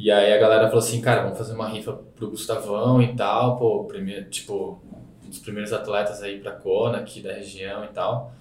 [0.00, 3.56] E aí a galera falou assim, cara, vamos fazer uma rifa pro Gustavão e tal,
[3.58, 4.78] pô, primeiro, tipo,
[5.26, 8.32] um dos primeiros atletas aí pra Kona aqui da região e tal.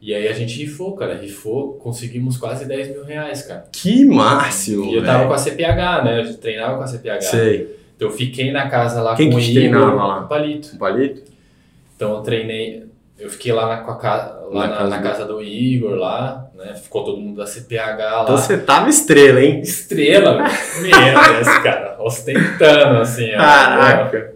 [0.00, 3.66] E aí a gente rifou, cara, rifou, conseguimos quase 10 mil reais, cara.
[3.70, 5.28] Que máximo, E eu tava velho.
[5.28, 6.20] com a CPH, né?
[6.22, 7.20] Eu treinava com a CPH.
[7.22, 7.76] Sei.
[7.96, 10.20] Então eu fiquei na casa lá Quem com que o treinava lá?
[10.24, 10.74] o Palito.
[10.74, 11.22] Um palito?
[11.96, 12.86] Então eu treinei,
[13.18, 16.43] eu fiquei lá na, a lá Na na, casa na do- casa do Igor lá,
[16.64, 16.74] né?
[16.74, 18.22] Ficou todo mundo da CPH lá.
[18.22, 19.60] Então você tava estrela, hein?
[19.60, 20.38] Estrela,
[20.80, 23.32] meu Deus, cara, ostentando, assim.
[23.34, 23.38] ó.
[23.38, 24.34] Caraca.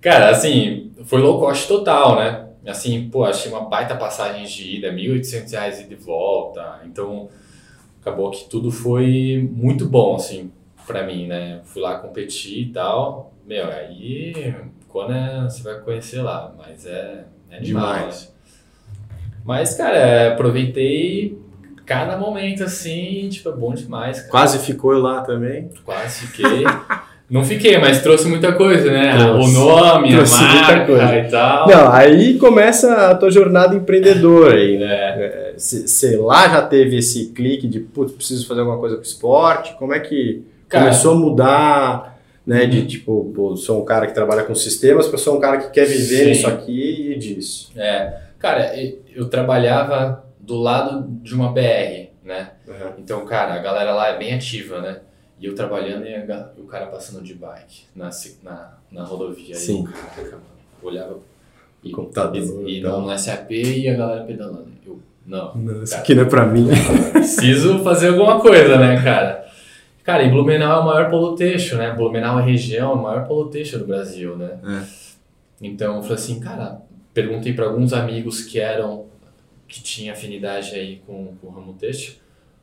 [0.00, 2.48] Cara, assim, foi low cost total, né?
[2.66, 6.80] Assim, pô, achei uma baita passagem de ida, 1.800 reais ida e de volta.
[6.84, 7.28] Então,
[8.00, 10.50] acabou que tudo foi muito bom, assim,
[10.86, 11.60] pra mim, né?
[11.64, 13.32] Fui lá competir e tal.
[13.46, 14.54] Meu, aí,
[14.88, 18.31] quando é, você vai conhecer lá, mas é, é animal, Demais.
[19.44, 21.38] Mas, cara, é, aproveitei
[21.84, 24.30] cada momento, assim, tipo, é bom demais, cara.
[24.30, 25.70] Quase ficou lá também.
[25.84, 26.64] Quase fiquei.
[27.30, 29.16] Não fiquei, mas trouxe muita coisa, né?
[29.16, 29.48] Trouxe.
[29.48, 31.66] O nome, Trouxe a marca e tal.
[31.66, 34.92] Não, aí começa a tua jornada empreendedora aí, né?
[34.92, 35.54] É.
[35.56, 39.74] Você lá já teve esse clique de, putz, preciso fazer alguma coisa com esporte?
[39.78, 42.66] Como é que Cara, começou a mudar, né?
[42.66, 42.86] De Uhum.
[42.86, 46.24] tipo, pô, sou um cara que trabalha com sistemas, sou um cara que quer viver
[46.24, 46.28] Sim.
[46.28, 47.72] nisso aqui e disso.
[47.74, 48.72] É, cara,
[49.14, 52.50] eu trabalhava do lado de uma BR, né?
[52.98, 55.00] Então, cara, a galera lá é bem ativa, né?
[55.40, 58.10] E eu trabalhando e o cara passando de bike na,
[58.42, 59.54] na, na rodovia.
[59.54, 59.86] Sim.
[59.86, 60.44] Aí eu, caraca, mano,
[60.82, 61.18] olhava
[61.82, 63.00] e, Computador e, e tal.
[63.00, 64.68] no SAP e a galera pedalando.
[64.86, 66.02] Eu, não, Não, isso Cara.
[66.02, 66.68] aqui não é pra mim.
[67.12, 69.44] preciso fazer alguma coisa, né, cara?
[70.04, 71.92] Cara, e Blumenau é o maior poluteixo, né?
[71.92, 74.58] Blumenau é a região, o maior poluteixo do Brasil, né?
[74.64, 74.82] É.
[75.60, 76.82] Então eu falei assim, cara,
[77.14, 79.06] perguntei para alguns amigos que eram,
[79.68, 82.14] que tinham afinidade aí com, com o ramo têxtil,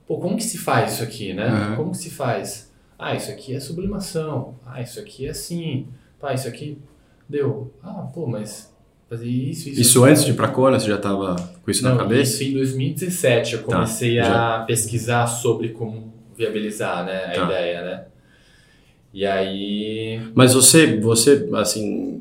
[0.08, 1.48] pô, como que se faz isso aqui, né?
[1.70, 1.76] Uhum.
[1.76, 2.72] Como que se faz?
[2.98, 4.56] Ah, isso aqui é sublimação.
[4.66, 5.88] Ah, isso aqui é assim.
[6.20, 6.78] Pá, isso aqui
[7.28, 7.72] deu.
[7.82, 8.74] Ah, pô, mas
[9.10, 9.82] fazer isso, isso.
[9.82, 12.44] Isso antes de ir pra você já tava com isso Não, na cabeça?
[12.44, 14.64] isso em 2017 eu Tá, comecei a já.
[14.68, 17.46] pesquisar sobre como viabilizar, né, a Tá.
[17.46, 18.06] ideia, né?
[19.14, 22.19] E aí, Mas você, você, assim,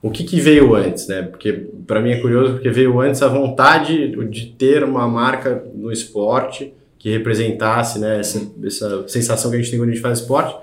[0.00, 1.22] o que, que veio antes, né?
[1.22, 1.52] Porque
[1.86, 6.72] para mim é curioso porque veio antes a vontade de ter uma marca no esporte
[6.98, 10.54] que representasse, né, essa, essa sensação que a gente tem quando a gente faz esporte.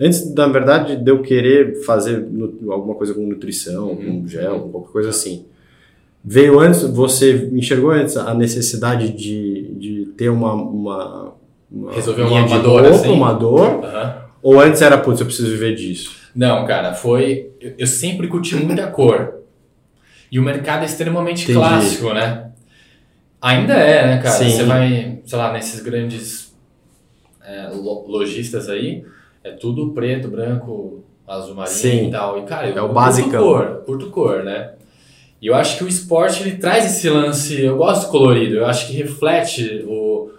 [0.00, 2.24] Antes, na verdade, de eu querer fazer
[2.68, 4.22] alguma coisa com nutrição, Uhum.
[4.22, 5.44] com gel, qualquer coisa assim.
[6.24, 11.32] Veio antes, você enxergou antes a necessidade de, de ter uma, uma,
[11.70, 13.08] uma Resolver uma linha de dor, roupa, assim.
[13.12, 14.14] uma dor, aham.
[14.42, 16.17] ou antes era, putz, eu preciso viver disso?
[16.34, 17.50] Não, cara, foi.
[17.78, 19.38] Eu, sempre curti muita cor.
[20.30, 21.58] E o mercado é extremamente Entendi.
[21.58, 22.50] clássico, né?
[23.40, 24.34] Ainda é, né, cara?
[24.36, 24.50] Sim.
[24.50, 26.54] Você vai, sei lá, nesses grandes
[27.44, 29.04] é, lo- lojistas aí,
[29.42, 32.08] é tudo preto, branco, azul marinho Sim.
[32.08, 32.38] e tal.
[32.38, 33.42] E, cara, eu, É o eu basicão.
[33.42, 34.72] curto cor, curto cor, né?
[35.40, 37.60] E eu acho que o esporte ele traz esse lance.
[37.62, 40.30] Eu gosto do colorido, eu acho que reflete o,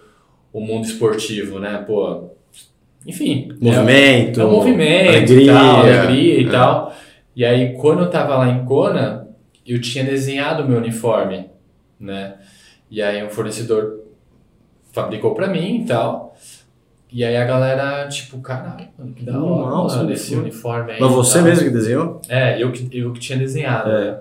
[0.51, 1.83] o mundo esportivo, né?
[1.87, 2.29] Pô.
[3.07, 3.49] Enfim.
[3.61, 6.49] é- Movimento, é um movimento, alegria, e tal, alegria e é.
[6.49, 6.95] tal.
[7.35, 9.27] E aí, quando eu tava lá em Kona,
[9.65, 11.49] eu tinha desenhado o meu uniforme,
[11.99, 12.35] né?
[12.91, 13.99] E aí, um fornecedor
[14.91, 16.35] fabricou pra mim e tal.
[17.11, 20.99] E aí, a galera, tipo, caralho, mano, que da hora, Nossa, mano, esse uniforme aí.
[20.99, 22.21] Mas você mesmo que desenhou?
[22.29, 24.11] É, eu que, eu que tinha desenhado, É.
[24.11, 24.19] né?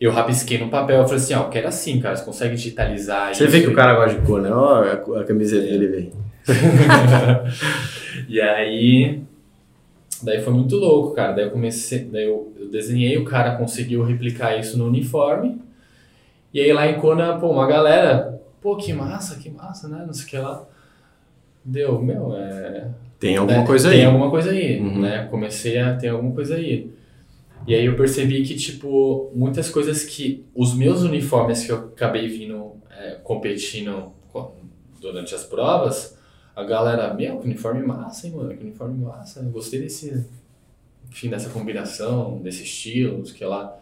[0.00, 3.34] Eu rabisquei no papel, eu falei assim, ó, eu quero assim, cara, você consegue digitalizar
[3.34, 4.50] Você isso vê que o cara gosta de cor, né?
[4.50, 4.82] Ó,
[5.18, 5.70] a, camiseta É.
[5.70, 6.12] dele vem.
[8.28, 9.20] e aí,
[10.22, 11.32] daí foi muito louco, cara.
[11.32, 15.60] Daí eu comecei, daí eu, eu desenhei, o cara conseguiu replicar isso no uniforme.
[16.52, 20.04] E aí lá em Kona, pô, uma galera, pô, que massa, que massa, né?
[20.06, 20.64] Não sei o que lá.
[21.64, 22.88] Deu, meu, é.
[23.18, 24.04] Tem alguma né, coisa Tem aí.
[24.06, 25.00] alguma coisa aí, Uhum.
[25.00, 25.26] né?
[25.30, 26.90] Comecei a ter alguma coisa aí.
[27.66, 30.44] E aí eu percebi que, tipo, muitas coisas que.
[30.54, 34.54] Os meus uniformes que eu acabei vindo é, competindo co-
[35.00, 36.16] durante as provas,
[36.54, 40.26] a galera, meu, que uniforme massa, hein, mano, que uniforme massa, eu gostei desse,
[41.10, 43.76] enfim, dessa combinação, desse estilo, não sei o que lá.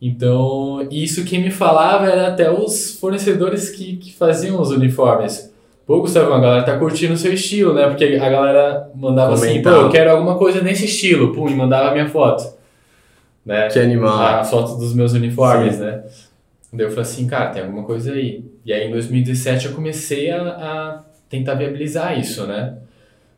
[0.00, 5.52] Então, isso quem me falava era até os fornecedores que, que faziam os uniformes.
[5.86, 7.86] Pô, Gustavo, a galera tá curtindo o seu estilo, né?
[7.86, 9.76] Porque a galera mandava assim, pô, Comentava.
[9.82, 12.54] eu quero alguma coisa nesse estilo, pum, e mandava a minha foto.
[13.44, 13.68] Né?
[13.68, 14.18] Que animal.
[14.18, 16.04] A foto dos meus uniformes, né?
[16.72, 18.44] Daí eu falei assim, cara, tem alguma coisa aí.
[18.64, 22.76] E aí em 2017 eu comecei a, a tentar viabilizar isso, né?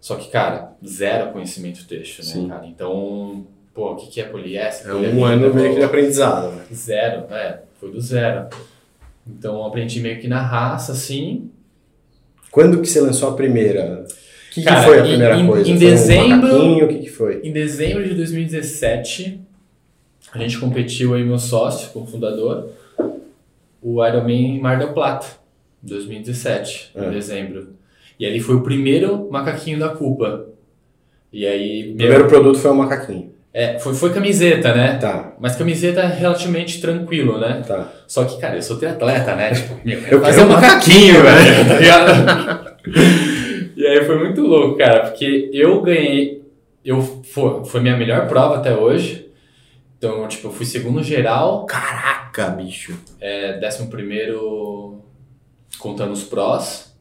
[0.00, 2.46] Só que, cara, zero conhecimento texto, Sim.
[2.48, 2.66] né, cara?
[2.66, 4.90] Então, pô, o que, que é poliéster?
[4.90, 6.64] É um ano meio que de aprendizado, né?
[6.74, 8.48] Zero, é, foi do zero.
[9.24, 11.48] Então eu aprendi meio que na raça, assim.
[12.50, 14.04] Quando que você lançou a primeira?
[14.50, 15.70] O que, que foi a primeira em- coisa?
[15.70, 16.84] em Foi um dezembro- macaquinho?
[16.84, 17.40] O que, que foi?
[17.44, 19.40] Em dezembro de 2017,
[20.32, 22.70] a gente competiu aí, meu sócio, com o fundador,
[23.80, 25.26] o Ironman Mar del Plata,
[25.82, 27.06] 2017, É.
[27.06, 27.68] em dezembro.
[28.22, 30.46] E ali foi o primeiro macaquinho da culpa.
[31.32, 33.32] E aí, O meu, primeiro produto foi um macaquinho.
[33.52, 34.96] é, foi, foi camiseta, né?
[34.96, 37.64] Tá, Mas camiseta é relativamente tranquilo, né?
[37.66, 37.90] tá.
[38.06, 39.50] Só que, cara, eu sou triatleta, né?
[39.52, 42.76] Tipo, meu, Eu fazer quero um um macaquinho, velho, tá ligado?
[43.76, 46.44] e aí foi muito louco, cara, porque eu ganhei,
[46.84, 49.26] eu foi, foi minha melhor prova até hoje.
[49.98, 52.96] Então, tipo, eu fui segundo geral, Caraca, bicho.
[53.20, 55.00] é, décimo primeiro
[55.80, 56.91] contando os prós.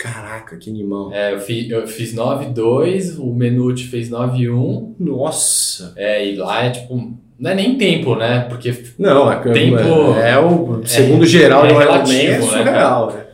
[0.00, 1.12] Caraca, que animal.
[1.12, 5.92] É, eu, fi, eu fiz 9,2, o Menuti fez 9,1, Nossa.
[5.94, 8.46] é, e lá é tipo, não é nem tempo, né?
[8.48, 9.76] Porque Não, é, Tempo-
[10.18, 13.24] é o segundo geral é de um relativo, Ironman é né, surreal, né?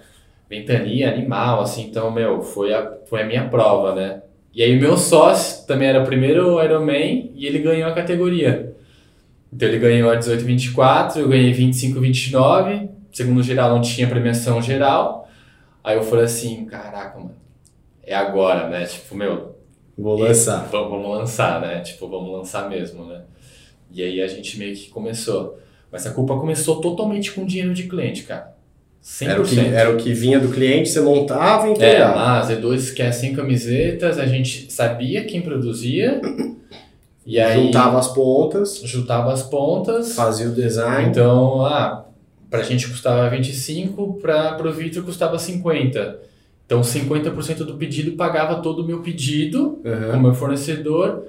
[0.50, 4.22] ventania animal, assim, então, meu, foi a, foi a minha prova, né?
[4.52, 8.74] E aí o meu sócio também era o primeiro Ironman e ele ganhou a categoria.
[9.52, 15.25] Então ele ganhou a 18-24, eu ganhei 25-29, segundo geral não tinha premiação geral.
[15.87, 17.35] Aí eu falei assim, caraca, mano,
[18.03, 18.85] é agora, né?
[18.87, 19.55] Tipo, meu,
[19.96, 20.68] Vou lançar.
[20.70, 21.81] vamos, vamos lançar, né?
[21.81, 23.20] Tipo, vamos lançar mesmo, né?
[23.92, 25.59] E aí a gente meio que começou.
[25.92, 28.55] Mas a culpa começou totalmente com dinheiro de cliente, cara.
[29.03, 29.29] 100%.
[29.31, 32.14] Era o, que, era o que vinha do cliente, você montava e É, entregava.
[32.16, 36.20] lá, Z2 quer 100 camisetas, a gente sabia quem produzia,
[37.25, 40.16] e aí Juntava as pontas, juntava as pontas.
[40.16, 41.09] fazia o design.
[41.09, 42.05] Então, ah,
[42.50, 46.20] pra gente custava 25, pra, pro Vitor custava 50.
[46.64, 50.18] Então, 50% do pedido pagava todo o meu pedido Uhum.
[50.18, 51.24] o meu fornecedor,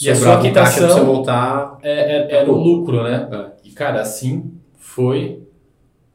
[0.00, 1.78] E a Sobrava sua quitação- você montar.
[1.82, 3.28] é, é- era o lucro, né?
[3.30, 3.68] É.
[3.68, 5.40] E, cara, assim foi,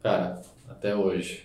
[0.01, 1.41] cara, até hoje.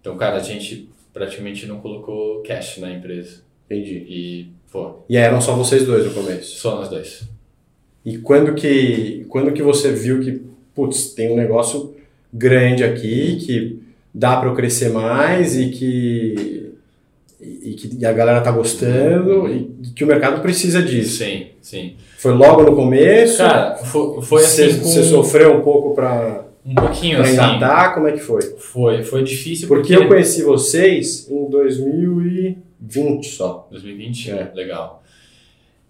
[0.00, 3.42] Então, cara, a gente praticamente não colocou cash na empresa.
[3.66, 4.06] Entendi.
[4.08, 6.56] E, pô, E eram só vocês dois no começo.
[6.60, 7.28] só nós dois.
[8.04, 10.40] E quando que, quando que você viu que,
[10.74, 11.96] putz, tem um negócio
[12.32, 16.72] grande aqui, que dá para eu crescer mais e que,
[17.40, 21.18] e, e que a galera tá gostando e, que o mercado precisa disso?
[21.18, 21.94] Sim, sim.
[22.18, 23.38] Foi logo no começo?
[23.38, 27.32] Cara, foi, foi Você, assim com você sofreu um pouco para um pouquinho assim.
[27.32, 27.94] engatar?
[27.94, 28.42] Como é que foi?
[28.58, 30.04] Foi, foi difícil Porque porque...
[30.04, 33.66] eu conheci vocês em 2020 só.
[33.70, 34.30] 2020?
[34.30, 34.52] É.
[34.54, 35.02] Legal.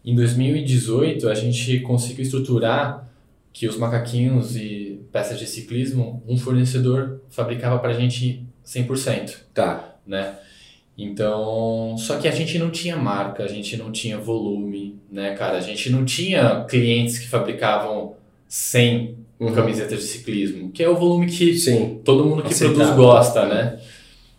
[0.05, 3.09] Em 2018, a gente conseguiu estruturar
[3.53, 9.94] que os macaquinhos e peças de ciclismo, um fornecedor fabricava pra gente 100%, Tá.
[10.07, 10.35] né?
[10.97, 15.57] Então, só que a gente não tinha marca, a gente não tinha volume, né, cara?
[15.57, 18.14] A gente não tinha clientes que fabricavam
[18.49, 19.53] 100 Uhum.
[19.55, 22.01] camisetas de ciclismo, que é o volume que Sim.
[22.05, 22.79] todo mundo que Aceitável.
[22.87, 23.79] produz gosta, né?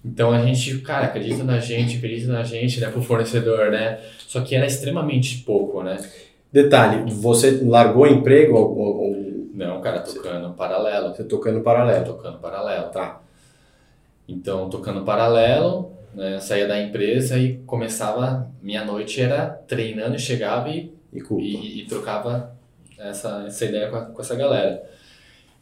[0.04, 3.98] Então a gente, cara, acredita na gente, acredita na gente, né, pro fornecedor, né?
[4.28, 5.98] Só que era extremamente pouco, né?
[6.52, 9.29] Detalhe, você largou o emprego ou, ou- ou
[9.60, 12.06] Não, cara, tocando paralelo, você tocando paralelo?
[12.06, 12.90] tocando paralelo.
[12.92, 13.22] Tá.
[14.28, 20.70] Então, tocando paralelo, né, saía da empresa e começava, minha noite era treinando e chegava
[20.70, 22.56] e E e, e trocava
[22.98, 24.84] essa, essa ideia com, a- com essa galera.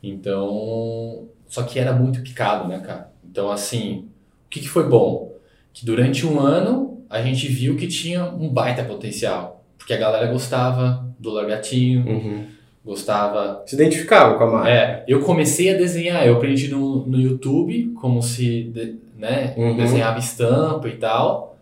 [0.03, 3.11] Então, só que era muito picado, né, cara?
[3.23, 4.09] Então, assim,
[4.45, 5.33] o que, que foi bom?
[5.73, 9.63] Que durante um ano a gente viu que tinha um baita potencial.
[9.77, 12.47] Porque a galera gostava do largatinho, Uhum.
[12.87, 13.61] Gostava.
[13.67, 14.69] Se identificava com a marca.
[14.71, 19.75] É, eu comecei a desenhar, eu aprendi no, no YouTube como se de- né, Uhum.
[19.75, 21.57] desenhava estampa e tal.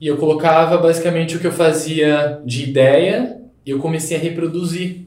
[0.00, 5.02] E eu colocava basicamente o que eu fazia de ideia e eu comecei a reproduzir.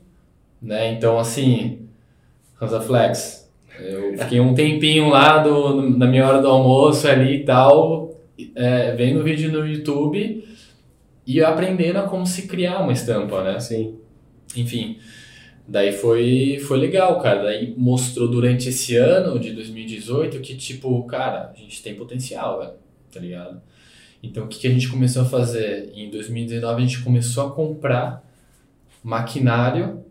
[0.62, 0.92] Né?
[0.94, 1.80] Então, assim,
[2.86, 8.12] Flex, eu fiquei um tempinho lá do, na minha hora do almoço ali e tal,
[8.56, 10.48] é, vendo vídeo no YouTube
[11.26, 13.60] e aprendendo a como se criar uma estampa, né?
[13.60, 13.96] Sim.
[14.56, 14.98] Enfim,
[15.66, 17.44] Daí foi, foi legal, cara.
[17.44, 22.74] Daí mostrou durante esse ano de 2018 que, tipo, cara, a gente tem potencial, velho,
[23.10, 23.62] tá ligado?
[24.22, 25.90] Então, o que, que a gente começou a fazer?
[25.96, 28.24] Em 2019, a gente começou a comprar
[29.02, 30.04] maquinário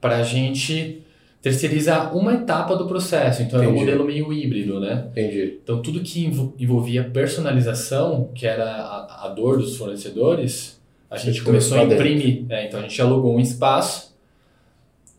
[0.00, 1.02] para a gente
[1.40, 3.42] terceirizar uma etapa do processo.
[3.42, 3.84] Então, era um Entendi.
[3.92, 5.06] modelo meio híbrido, né?
[5.10, 5.58] Entendi.
[5.62, 10.80] Então, tudo que envo- envolvia personalização, que era a, a dor dos fornecedores,
[11.12, 12.44] a gente começou a imprimir.
[12.48, 14.12] É, então, a gente alugou um espaço,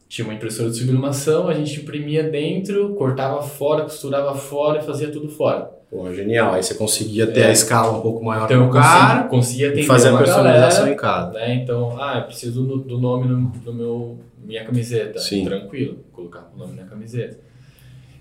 [0.09, 5.09] tinha uma impressora de sublimação, a gente imprimia dentro, cortava fora, costurava fora e fazia
[5.11, 5.71] tudo fora.
[5.89, 6.53] Pô, genial.
[6.53, 7.47] Aí você conseguia ter É.
[7.47, 10.93] a escala um pouco maior Então, do cara consegui, conseguia atender fazer a personalização galera,
[10.93, 11.31] em casa.
[11.33, 11.53] né?
[11.55, 15.19] Então, ah, eu preciso do, do nome no, no meu minha camiseta.
[15.19, 15.45] Sim.
[15.45, 17.39] Tranquilo, colocar o nome na camiseta.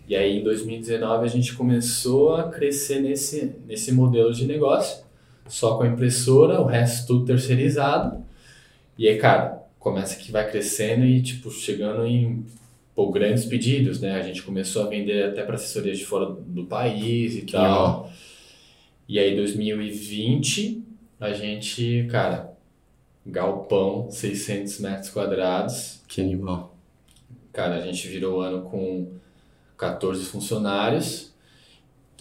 [0.06, 5.02] E aí, em 2019, a gente começou a crescer nesse, nesse modelo de negócio,
[5.46, 8.24] só com a impressora, o resto tudo terceirizado.
[8.98, 12.44] E aí, cara, começa que vai crescendo e, tipo, chegando em
[12.94, 14.14] pô, grandes pedidos, né?
[14.14, 17.62] A gente começou a vender até para assessorias de fora do país e Que tal.
[17.62, 18.12] legal.
[19.08, 20.82] E aí, 2020,
[21.20, 22.52] a gente, cara,
[23.26, 26.00] galpão, 600 metros quadrados.
[26.08, 26.74] Que animal.
[27.52, 29.08] Cara, a gente virou o ano com
[29.76, 31.32] 14 funcionários.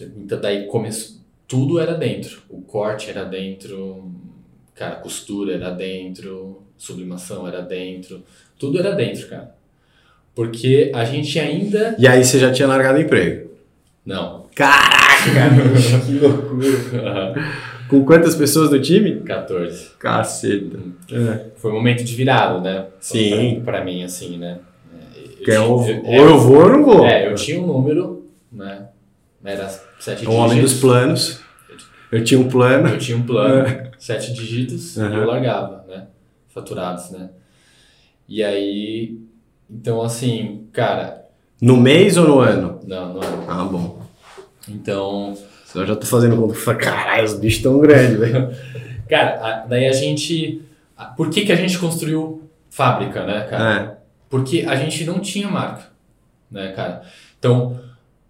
[0.00, 1.21] Então, daí começou.
[1.52, 2.38] Tudo era dentro.
[2.48, 4.10] O corte era dentro,
[4.74, 8.22] cara, costura era dentro, sublimação era dentro.
[8.58, 9.54] Tudo era dentro, cara.
[10.34, 11.94] Porque a gente ainda.
[11.98, 13.50] E aí você já tinha largado o emprego.
[14.04, 14.46] Não.
[14.54, 15.28] Caraca,
[16.06, 17.34] que loucura.
[17.86, 19.20] Com quantas pessoas no time?
[19.20, 19.90] 14.
[19.98, 20.78] Caceta.
[21.12, 21.46] É.
[21.56, 22.86] Foi um momento de virada, né?
[22.98, 23.60] Sim.
[23.62, 24.58] Pra, pra mim, assim, né?
[25.38, 27.06] Eu Que é tinha- ou, eu- ou eu vou ou eu não vou.
[27.06, 28.86] É, eu tinha um número, né?
[29.44, 29.68] Era
[30.00, 30.80] sete É um homem dos dígitos.
[30.80, 31.41] planos.
[32.12, 32.88] Eu tinha um plano.
[32.88, 35.14] Eu tinha um plano, sete dígitos, Aham.
[35.14, 36.06] e eu largava, né?
[36.48, 37.30] Faturados, né?
[38.28, 39.18] E aí,
[39.70, 41.24] então assim, cara,
[41.60, 42.80] No mês ou no ano?
[42.86, 43.20] não, não.
[43.48, 44.02] Ah, bom.
[44.68, 45.36] Então,
[45.74, 46.54] Eu já tô fazendo conta.
[46.54, 48.50] Falei, Caralho, os bichos tão grandes, velho.
[49.08, 50.62] cara, daí a gente.
[51.16, 53.74] Por que, que a gente construiu fábrica, né, cara?
[53.80, 53.96] É.
[54.28, 55.84] Porque a gente não tinha marca,
[56.50, 57.02] né, cara?
[57.38, 57.80] Então,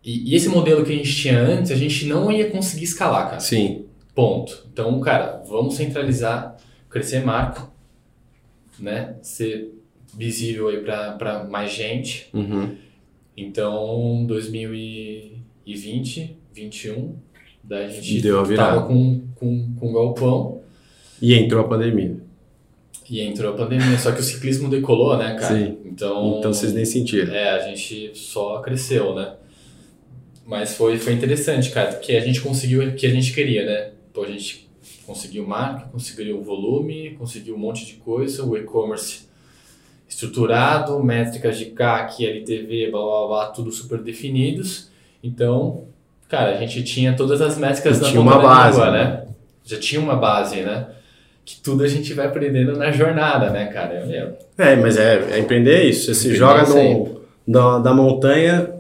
[0.05, 3.27] e, e esse modelo que a gente tinha antes, a gente não ia conseguir escalar,
[3.29, 3.41] cara.
[3.41, 3.87] Sim.
[4.15, 4.67] Ponto.
[4.73, 6.57] Então, cara, vamos centralizar,
[6.91, 7.69] crescer marca,
[8.79, 9.17] né?
[9.23, 9.73] Ser
[10.15, 12.29] visível aí para mais gente.
[12.35, 12.77] Uhum.
[13.37, 14.25] Então,
[15.65, 17.15] 2020, 21,
[17.65, 18.75] daí a gente Deu a virada.
[18.75, 20.61] tava com, com, com galpão
[21.21, 22.17] E entrou a pandemia.
[23.09, 23.97] e entrou a pandemia.
[23.99, 25.57] Só que o ciclismo decolou, né, cara?
[25.57, 25.79] Sim.
[25.87, 27.33] Então, Então vocês nem sentiram.
[27.33, 29.35] É, a gente só cresceu, né?
[30.53, 33.89] Mas foi, foi interessante, cara, que a gente conseguiu o que a gente queria, né?
[34.13, 34.69] Pô, a gente
[35.07, 39.27] conseguiu marca, conseguiu o volume, conseguiu um monte de coisa, o e-commerce
[40.07, 44.91] estruturado, métricas de CAC, LTV, blá blá blá, tudo super definidos.
[45.25, 45.85] Então,
[46.29, 49.05] cara, a gente tinha todas as métricas na tinha uma da base, língua, né?
[49.05, 49.25] né?
[49.65, 50.87] Já tinha uma base, né?
[51.47, 53.95] Que tudo a gente vai aprendendo na jornada, né, cara?
[53.95, 54.37] Eu lembro.
[54.59, 56.13] É, mas é, é empreender isso.
[56.13, 57.23] Você se joga sempre.
[57.49, 58.72] da, da montanha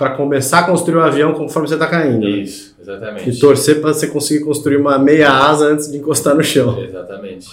[0.00, 2.20] Pra começar a construir o avião conforme você tá caindo.
[2.20, 2.30] né?
[2.30, 3.28] Isso, exatamente.
[3.28, 6.82] E torcer pra você conseguir construir uma meia asa antes de encostar no chão.
[6.82, 7.46] Exatamente.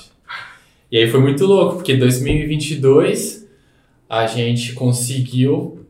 [0.90, 3.46] E aí foi muito louco, porque 2022
[4.10, 5.86] a gente conseguiu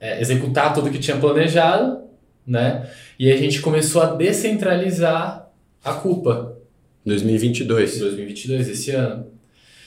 [0.00, 2.00] é, executar tudo que tinha planejado,
[2.44, 2.90] né?
[3.16, 5.48] E a gente começou a descentralizar
[5.84, 6.56] a culpa
[7.06, 7.96] 2022.
[8.00, 9.24] 2022, esse ano.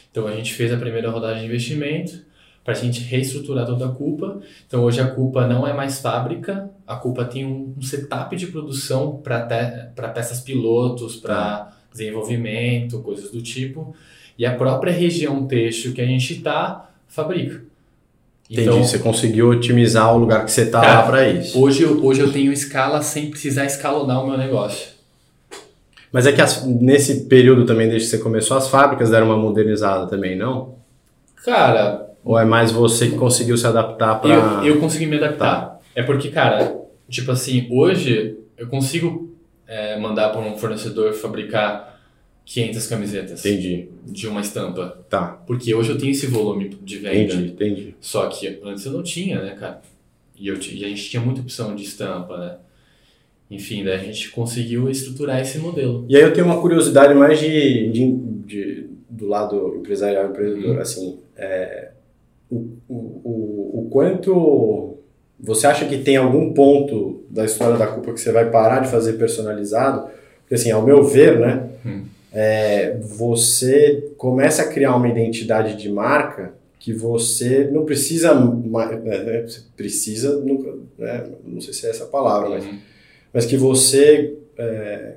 [0.10, 2.32] Então a gente fez a primeira rodada de investimento
[2.64, 4.40] para a gente reestruturar toda a culpa.
[4.68, 8.48] Então hoje a culpa não é mais fábrica, a culpa tem um, um setup de
[8.48, 13.94] produção para peças pilotos, para desenvolvimento, coisas do tipo.
[14.38, 17.62] E a própria região texto que a gente está fabrica.
[18.50, 18.68] Entendi.
[18.68, 21.60] Então, você conseguiu otimizar o lugar que você tá Cara, lá pra isso.
[21.60, 24.90] hoje, eu- hoje eu tenho escala sem precisar escalonar o meu negócio.
[26.12, 29.38] Mas é que as- nesse período também, desde que você começou, as fábricas deram uma
[29.38, 30.76] modernizada também, não?
[31.44, 34.62] Cara, Ou é mais você que conseguiu se adaptar pra.
[34.64, 35.80] Eu, eu consegui me adaptar.
[35.96, 36.76] É porque, cara,
[37.10, 39.36] tipo assim, hoje eu consigo
[39.68, 42.00] é, mandar para um fornecedor fabricar
[42.46, 43.90] 500 camisetas Entendi.
[44.06, 44.98] de uma estampa.
[45.10, 45.42] Tá.
[45.46, 47.34] Porque hoje eu tenho esse volume de venda.
[47.34, 47.96] Entendi, entendi.
[48.02, 49.82] Só que antes eu não tinha, né, cara?
[50.38, 52.56] E, eu, e a gente tinha muita opção de estampa, né?
[53.52, 56.06] Enfim, daí a gente conseguiu estruturar esse modelo.
[56.10, 58.12] E aí eu tenho uma curiosidade mais de, de,
[58.46, 61.92] de- do lado empresarial, empreendedor, assim, é,
[62.90, 64.98] o, o, o, quanto
[65.40, 68.90] você acha que tem algum ponto da história da culpa que você vai parar de
[68.90, 70.08] fazer personalizado?
[70.42, 72.04] Porque assim, ao meu ver, né, Hum.
[72.32, 79.46] é, você começa a criar uma identidade de marca que você não precisa, né,
[79.76, 82.78] precisa, nunca, né, não sei se é essa palavra, mas, Uhum.
[83.34, 85.14] mas que você é,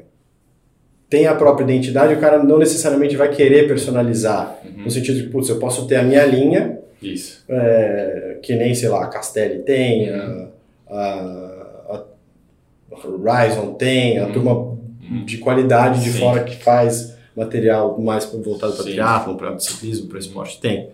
[1.10, 4.84] tem a própria identidade, o cara não necessariamente vai querer personalizar, Uhum.
[4.84, 7.44] no sentido de, putz, eu posso ter a minha linha, Isso.
[7.48, 10.48] é, que nem, sei lá, a Castelli tem, Uhum.
[10.88, 10.94] a,
[11.90, 12.02] a,
[12.92, 14.32] a Horizon tem, a Uhum.
[14.32, 15.24] turma Uhum.
[15.24, 16.18] de qualidade de Sim.
[16.18, 20.90] fora que faz material mais voltado para triatlon, para ciclismo, para esporte, tem.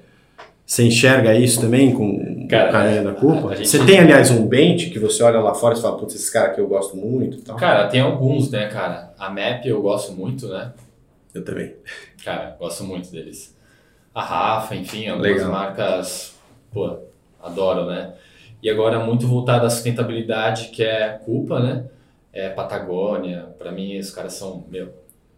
[0.66, 3.50] Você enxerga isso também com Cara, o carinha da culpa?
[3.50, 6.14] a gente- Você tem, aliás, um bench que você olha lá fora e fala, putz,
[6.14, 7.56] esse cara aqui eu gosto muito e tal?
[7.56, 9.12] Cara, tem alguns, né, cara?
[9.18, 10.72] A Map eu gosto muito, né?
[11.34, 11.74] Eu também.
[12.24, 13.54] Cara, gosto muito deles.
[14.14, 15.50] A Rafa, enfim, algumas Legal.
[15.50, 16.34] marcas,
[16.72, 16.98] pô,
[17.42, 18.12] adoro, né?
[18.62, 21.84] E agora muito voltado à sustentabilidade, que é culpa, né?
[22.32, 24.88] É Patagônia, pra mim os caras são, meu,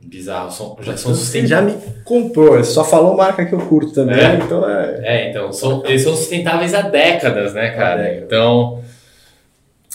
[0.01, 1.49] bizarros, são, já são Você sustentáveis.
[1.49, 4.35] já me comprou, você só falou marca que eu curto também, É?
[4.37, 5.01] então é...
[5.05, 8.16] É, então, são, eles são sustentáveis há décadas, né, cara?
[8.18, 8.83] Então,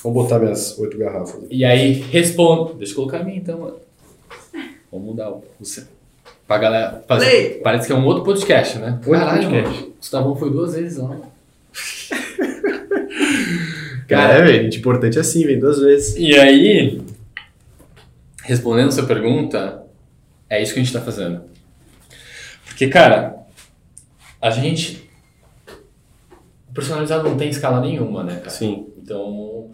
[0.01, 1.43] Vou botar minhas oito garrafas.
[1.51, 2.73] E aí respondo.
[2.75, 3.75] Deixa eu colocar a minha então, mano.
[4.89, 5.43] Vamos mudar o.
[5.59, 5.98] o-
[6.49, 7.03] Pra galera.
[7.07, 8.99] fazer- parece que é um outro podcast, né?
[9.05, 9.47] Outro podcast.
[9.51, 9.87] mano.
[9.87, 11.15] O Gustavão foi duas vezes lá.
[14.09, 16.15] Cara, é, velho, gente importante é assim, vem duas vezes.
[16.17, 16.99] E aí,
[18.41, 19.83] respondendo sua pergunta,
[20.49, 21.43] é isso que a gente tá fazendo.
[22.65, 23.35] Porque, cara,
[24.41, 25.07] a gente.
[26.67, 28.49] O personalizado não tem escala nenhuma, né, cara?
[28.49, 28.87] Sim.
[28.97, 29.69] Então,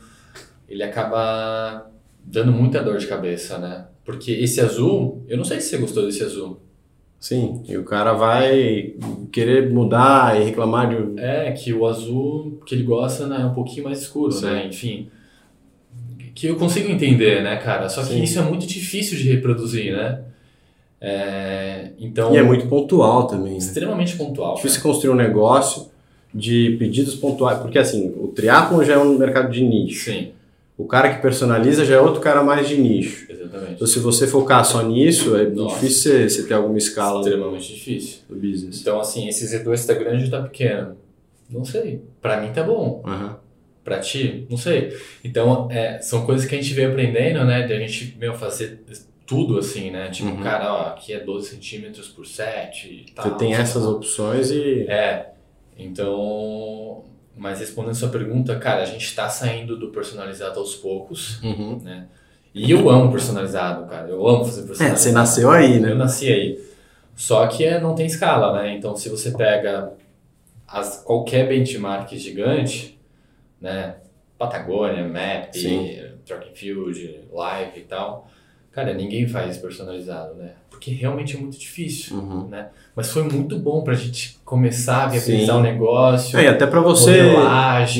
[0.68, 1.90] ele acaba
[2.22, 3.86] dando muita dor de cabeça, né?
[4.04, 6.65] Porque esse azul, eu não sei se você gostou desse azul.
[7.28, 8.94] Sim, e o cara vai
[9.32, 11.20] querer mudar e reclamar de...
[11.20, 14.46] É, que o azul que ele gosta né, é um pouquinho mais escuro, Sim.
[14.46, 14.68] né?
[14.68, 15.08] Enfim.
[16.36, 17.90] Que eu consigo entender, né, cara?
[17.90, 18.22] Só que Sim.
[18.22, 20.22] isso é muito difícil de reproduzir, né?
[21.02, 23.58] É, então, E é muito pontual também, né?
[23.58, 24.54] extremamente pontual.
[24.58, 25.88] difícil construir um negócio
[26.32, 29.72] de pedidos pontuais, porque assim, o triatlon já é um mercado de cara.
[29.72, 30.12] nicho.
[30.12, 30.28] Sim,
[30.78, 33.26] O cara que personaliza já é outro cara mais de nicho.
[33.32, 33.74] exatamente.
[33.74, 35.76] Então se você focar só nisso, é Nossa.
[35.80, 38.20] difícil você, você ter alguma escala no, extremamente difícil.
[38.30, 38.82] no business.
[38.82, 40.98] Então, assim, esse Z2 tá grande ou tá pequeno?
[41.50, 42.02] Não sei.
[42.22, 43.02] Pra mim tá bom.
[43.06, 43.38] Aham.
[43.86, 44.46] Pra ti?
[44.50, 44.92] Não sei.
[45.24, 47.66] Então, é, são coisas que a gente veio aprendendo, né?
[47.68, 48.82] De a gente, meu, fazer
[49.28, 50.10] tudo assim, né?
[50.10, 50.42] Tipo, Uhum.
[50.42, 53.30] cara, ó, aqui é 12 centímetros por 7 e tal.
[53.30, 54.86] Você tem essas opções e.
[54.90, 55.28] É.
[55.78, 57.04] Então,
[57.38, 61.42] mas respondendo sua pergunta, cara, a gente tá saindo do personalizado aos poucos.
[61.44, 61.82] Uhum.
[62.54, 64.08] E eu amo personalizado, cara.
[64.08, 65.00] Eu amo fazer É, personalizado.
[65.00, 65.94] você nasceu aí, Eu né?
[65.94, 66.66] nasci aí.
[67.16, 68.76] Só que é, não tem escala, né?
[68.76, 69.94] Então, se você pega
[70.68, 73.00] as, qualquer benchmark gigante,
[73.60, 73.96] né?
[74.38, 75.98] Patagônia, Map, Sim.
[76.26, 78.30] Track and Field, Live e tal,
[78.76, 80.52] cara, ninguém faz personalizado, né?
[80.70, 82.48] Porque realmente é muito difícil, Uhum.
[82.50, 82.68] né?
[82.94, 86.82] Mas foi muito bom pra gente começar a viabilizar o negócio, É, e até pra
[86.82, 87.24] você,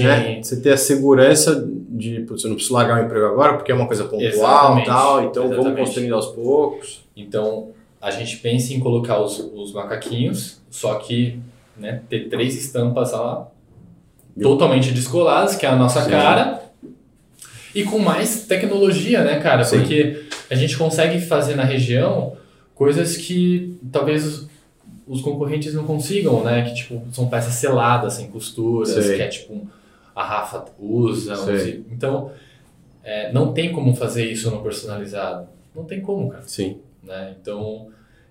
[0.04, 3.72] né, você ter a segurança de, putz, eu não preciso largar o emprego agora porque
[3.72, 5.86] é uma coisa pontual e tal, então vamos Exatamente.
[5.86, 7.06] construindo aos poucos.
[7.16, 7.70] Então,
[8.02, 11.40] a gente pensa em colocar os, os macaquinhos, só que
[11.78, 13.48] né, ter três estampas lá
[14.42, 16.12] totalmente descoladas, que é a nossa Sim.
[16.12, 16.62] cara,
[17.76, 19.66] e com mais tecnologia, né, cara?
[19.66, 19.80] Sim.
[19.80, 22.38] Porque a gente consegue fazer na região
[22.74, 24.50] coisas que talvez os,
[25.06, 26.62] os concorrentes não consigam, né?
[26.62, 29.18] Que, tipo, são peças seladas, sem costuras, Sei.
[29.18, 29.68] que é, tipo,
[30.16, 31.36] a Rafa usa.
[31.92, 32.32] Então,
[33.04, 35.48] é, não tem como fazer isso no personalizado.
[35.76, 36.78] Não tem como, cara Sim.
[37.04, 37.36] né?
[37.40, 37.90] Então,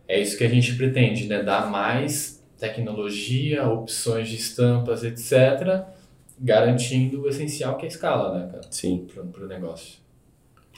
[0.09, 1.43] é isso que a gente pretende, né?
[1.43, 5.85] Dar mais tecnologia, opções de estampas, etc.,
[6.41, 9.07] garantindo o essencial que é a escala, né, cara, Sim.
[9.33, 9.99] para o negócio.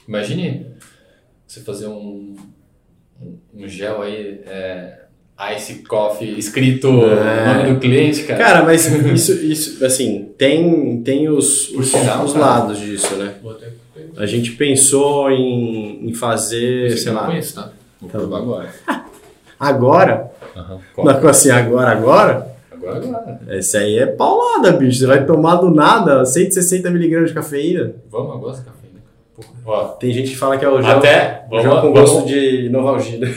[0.07, 0.67] Imagine
[1.45, 2.35] você fazer um,
[3.21, 4.99] um, um gel aí, é,
[5.55, 7.45] Ice Coffee, escrito o É.
[7.63, 8.43] nome do cliente, cara.
[8.43, 13.35] Cara, mas isso, isso assim, tem, tem os, os, sinal, os lados disso, né?
[14.15, 17.71] A gente pensou em, em fazer, Esse sei lá, conheço, tá?
[17.99, 18.73] Vou Tá provar agora.
[19.59, 20.79] agora, Aham.
[20.97, 22.56] não, assim, agora, agora,
[22.89, 24.99] Agora, esse aí é paulada, bicho.
[24.99, 27.93] Você vai tomar do nada 160mg de cafeína.
[28.11, 29.01] Vamos esse café, né?
[29.35, 29.49] Porra.
[29.65, 32.11] Ó, Tem gente que fala que é o gel, até, o gel vamos, com vamos,
[32.11, 33.27] gosto de Novalgina.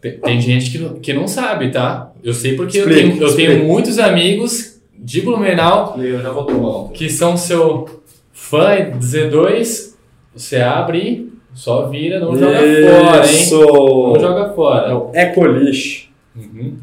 [0.00, 2.10] Tem, tem gente que não, que não sabe, tá?
[2.24, 6.90] Eu sei porque eu tenho, eu tenho muitos amigos de Blumenau Eu já vou tomar.
[6.92, 7.86] que são seu
[8.32, 9.92] fã de Z2.
[10.34, 13.50] Você abre, só vira, não joga fora, hein?
[13.50, 14.96] Não joga É fora.
[14.98, 16.10] o Ecolish.
[16.34, 16.76] Uhum.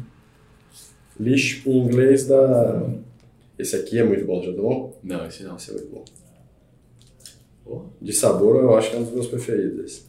[1.20, 2.88] Lixo em inglês da...
[3.58, 4.98] Esse aqui é muito bom, já tomou?
[5.02, 5.56] Não, esse não.
[5.56, 5.90] Esse é muito
[7.66, 7.90] bom.
[8.00, 10.06] De sabor, eu acho que é um dos meus preferidos.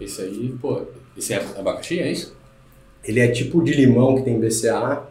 [0.00, 0.86] Esse aí, pô.
[1.16, 2.36] Esse é abacaxi, é isso?
[3.04, 5.06] Ele é tipo de limão que tem BCA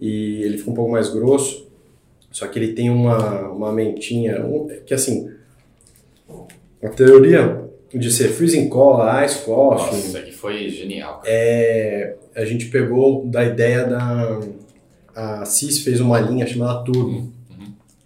[0.00, 1.70] e ele fica um pouco mais grosso,
[2.32, 5.30] só que ele tem uma, uma mentinha, um, que assim,
[6.82, 7.59] a teoria
[7.92, 11.22] de ser freezing cola, ice coffee, Nossa, isso aqui foi genial.
[11.26, 14.40] é, a gente pegou da ideia da.
[15.14, 17.32] A CIS fez uma linha chamada Turbo,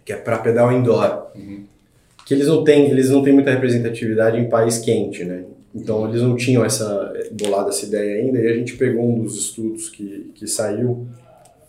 [0.03, 1.27] que é para pedal indoor.
[1.35, 1.63] Uhum.
[2.25, 5.43] Que eles não têm, eles não têm muita representatividade em país quente, né?
[5.73, 9.37] Então eles não tinham essa bolada essa ideia ainda e a gente pegou um dos
[9.37, 11.05] estudos que, que saiu,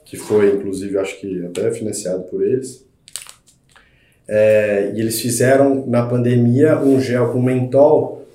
[0.04, 2.85] que foi inclusive acho que até financiado por eles.
[4.28, 8.26] É, e eles fizeram na pandemia um gel com mentol,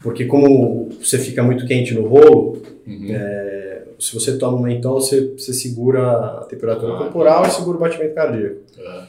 [0.00, 3.06] porque como você fica muito quente no rolo, Uhum.
[3.10, 7.76] é, se você toma um mentol, você, você segura a temperatura Ah, corporal e segura
[7.76, 8.56] o batimento cardíaco.
[8.80, 9.06] Ah,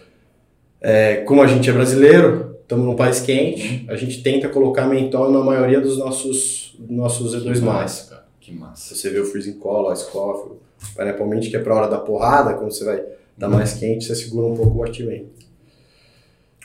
[0.82, 5.32] É, como a gente é brasileiro, estamos num país quente, a gente tenta colocar mentol
[5.32, 7.60] na maioria dos nossos, nossos que E2+.
[7.62, 8.26] massa, cara.
[8.40, 8.96] Que massa.
[8.96, 10.54] Você vê o freezing cola, ice coffee,
[10.96, 13.04] pineapple mint, que é pra hora da porrada, quando você vai
[13.38, 15.39] dar mais quente, você segura um pouco o batimento.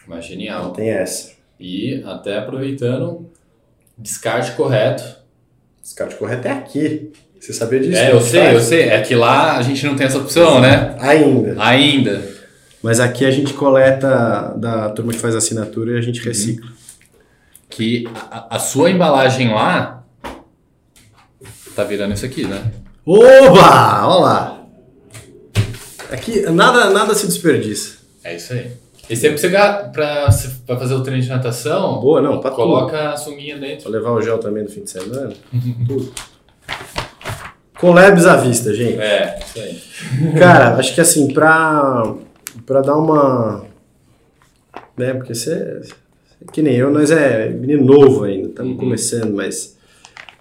[0.07, 0.73] Mas genial.
[0.73, 1.33] tem essa.
[1.59, 3.31] E até aproveitando,
[3.97, 5.03] descarte correto.
[5.81, 7.13] Descarte correto é aqui.
[7.39, 8.01] Você sabia disso?
[8.01, 8.55] É, eu sei, faz?
[8.55, 8.83] eu sei.
[8.89, 10.97] É que lá a gente não tem essa opção, né?
[10.99, 11.63] Ainda.
[11.63, 12.35] Ainda.
[12.83, 16.69] Mas aqui a gente coleta da turma que faz assinatura e a gente recicla.
[17.69, 20.05] Que a, a sua embalagem lá
[21.75, 22.73] tá virando isso aqui, né?
[23.05, 24.07] Oba!
[24.07, 24.67] Olha lá!
[26.11, 27.99] Aqui nada, nada se desperdiça.
[28.23, 28.71] É isso aí.
[29.09, 29.91] E sempre você pra,
[30.67, 32.63] pra fazer o treino de natação, Boa, não, pra tudo.
[32.63, 33.83] coloca a sunguinha dentro.
[33.83, 35.33] Pra levar o gel também no fim de semana.
[35.87, 36.11] tudo.
[37.79, 38.99] Collabs à vista, gente.
[38.99, 39.83] É, isso aí.
[40.39, 42.15] Cara, acho que assim, pra,
[42.65, 43.65] pra dar uma.
[44.97, 45.83] Né, porque você.
[46.53, 48.79] Que nem eu, nós é menino novo ainda, estamos Uhum.
[48.79, 49.77] começando, mas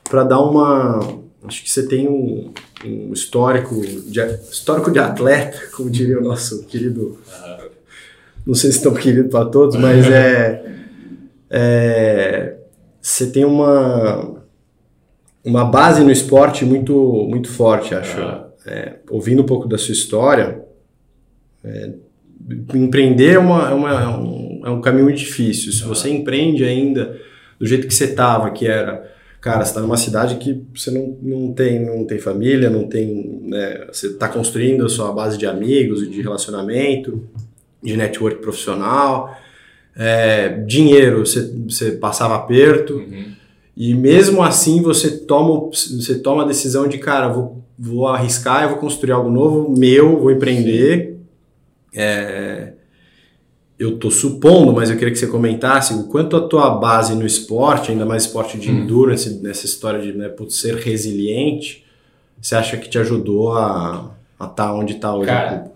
[0.09, 0.99] pra dar uma.
[1.45, 2.53] Acho que você tem um,
[2.85, 7.19] um histórico, de, histórico de atleta, como diria o nosso querido.
[8.45, 10.63] Não sei se tão querido para todos, mas é.
[11.49, 12.55] é
[13.01, 14.41] você tem uma.
[15.45, 18.17] Uma base no esporte muito, muito forte, acho.
[18.17, 18.45] Aham.
[18.65, 20.63] É, ouvindo um pouco da sua história,
[21.61, 21.91] é,
[22.73, 25.73] empreender é, uma, é, uma- é um, é um caminho muito difícil.
[25.73, 27.19] Se você empreende ainda
[27.59, 31.17] do jeito que você estava, que era, cara, você está numa cidade que você não,
[31.21, 35.45] não, tem, não tem família, não tem, né, você está construindo a sua base de
[35.45, 37.21] amigos e de relacionamento,
[37.83, 39.35] de network profissional,
[39.95, 42.95] é, dinheiro, você, você passava aperto.
[42.95, 43.33] Uhum.
[43.75, 48.69] E mesmo assim você toma, você toma a decisão de, cara, vou, vou arriscar, eu
[48.69, 51.17] vou construir algo novo, meu, vou empreender.
[51.95, 52.73] É,
[53.77, 57.25] eu tô supondo, mas eu queria que você comentasse o quanto a tua base no
[57.25, 58.83] esporte, ainda mais esporte de Hum.
[58.83, 61.83] endurance, nessa história de né, ser resiliente,
[62.39, 64.11] você acha que te ajudou a
[64.41, 65.27] estar onde está hoje?
[65.27, 65.72] Cara,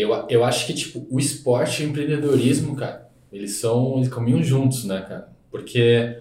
[0.00, 4.40] Eu, eu acho que, tipo, o esporte e o empreendedorismo, cara, eles são, eles caminham
[4.42, 5.28] juntos, né, cara?
[5.50, 6.18] Porque,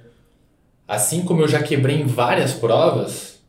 [0.87, 3.39] assim como eu já quebrei em várias provas,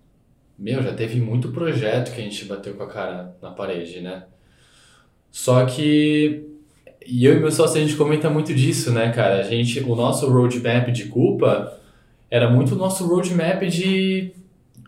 [0.59, 4.24] meu, já teve muito projeto que a gente bateu com a cara na parede, né?
[5.31, 6.45] Só que,
[7.07, 9.39] e eu e meu sócio, a gente comenta muito disso, né, cara?
[9.41, 11.72] A gente, o nosso roadmap de culpa
[12.31, 14.33] era muito o nosso roadmap de,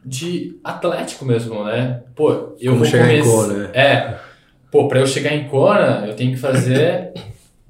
[0.05, 2.03] de atlético mesmo, né?
[2.15, 2.31] Pô,
[2.61, 3.71] eu Como vou começar- né?
[3.73, 4.30] É,
[4.71, 7.13] pô, pra eu chegar em Kona, eu tenho que fazer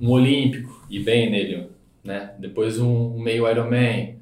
[0.00, 1.68] um olímpico, e bem nele,
[2.02, 2.30] né?
[2.38, 4.16] Depois um meio Ironman.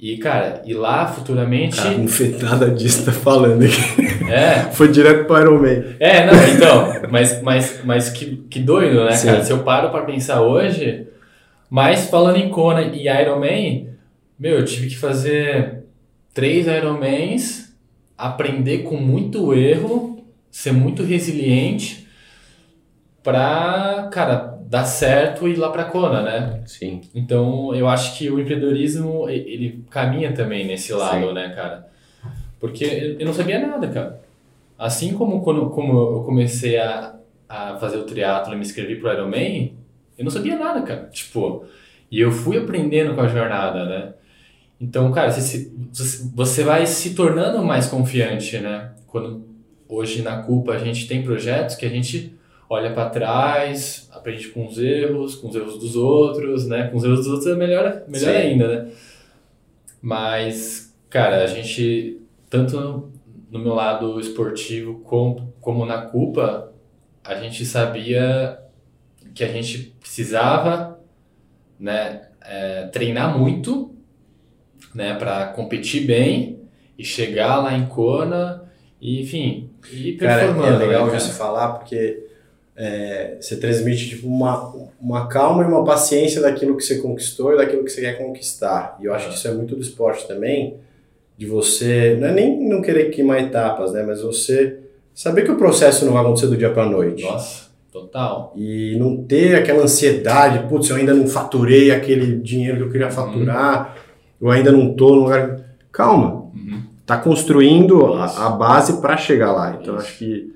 [0.00, 1.76] E, cara, e lá futuramente...
[1.76, 4.30] Cara, não fez nada disso, tá falando aqui.
[4.30, 5.96] É, Foi direto para Iron Man.
[5.98, 9.26] é, não, então, mas, mas, mas que, que doido, né, Sim.
[9.26, 9.44] cara?
[9.44, 11.08] Se eu paro pra pensar hoje,
[11.68, 13.88] mas falando em Kona e Ironman,
[14.38, 15.82] meu, eu tive que fazer
[16.32, 17.72] três Ironmans,
[18.16, 20.07] aprender com muito erro,
[20.50, 22.06] ser muito resiliente
[23.22, 26.62] pra, cara, dar certo e ir lá pra Kona, né?
[26.66, 27.00] Sim.
[27.14, 31.32] Então, eu acho que o empreendedorismo, ele caminha também nesse lado, Sim.
[31.34, 31.88] né, cara?
[32.60, 34.20] Porque eu não sabia nada, cara.
[34.78, 37.14] Assim como quando como eu comecei a,
[37.48, 39.74] a fazer o triatlo e me inscrevi pro Ironman,
[40.16, 41.08] eu não sabia nada, cara.
[41.12, 41.64] Tipo,
[42.10, 44.12] e eu fui aprendendo com a jornada, né?
[44.80, 48.92] Então, cara, você, se- você- você vai se tornando mais confiante, né?
[49.06, 49.44] Quando
[49.88, 54.66] hoje na culpa a gente tem projetos que a gente olha para trás, aprende com
[54.66, 56.88] os erros, com os erros dos outros, né?
[56.88, 58.36] Com os erros dos outros é melhor, melhor Sim.
[58.36, 58.92] ainda, né?
[60.02, 62.20] Mas, cara, a gente,
[62.50, 63.12] tanto no,
[63.50, 66.72] no meu lado esportivo como, como na culpa,
[67.24, 68.58] a gente sabia
[69.34, 71.00] que a gente precisava,
[71.78, 73.94] né, é, treinar muito,
[74.94, 76.60] né, para competir bem
[76.98, 78.64] e chegar lá em Kona
[79.00, 82.26] e, enfim, e Cara, é legal né, você falar porque
[82.76, 87.56] é, você transmite tipo, uma, uma calma e uma paciência daquilo que você conquistou e
[87.56, 88.96] daquilo que você quer conquistar.
[89.00, 90.76] E eu acho que isso é muito do esporte também,
[91.36, 94.04] de você, não é nem não querer queimar etapas, né?
[94.06, 94.78] Mas você
[95.12, 97.24] saber que o processo não vai acontecer do dia para noite.
[97.24, 98.52] Nossa, total.
[98.56, 103.10] E não ter aquela ansiedade, putz, eu ainda não faturei aquele dinheiro que eu queria
[103.10, 103.96] faturar,
[104.40, 105.60] eu ainda não tô no lugar.
[105.90, 106.82] Calma, Uhum.
[107.08, 109.78] Tá construindo a, a base para chegar lá.
[109.80, 110.04] Então Isso.
[110.06, 110.54] acho que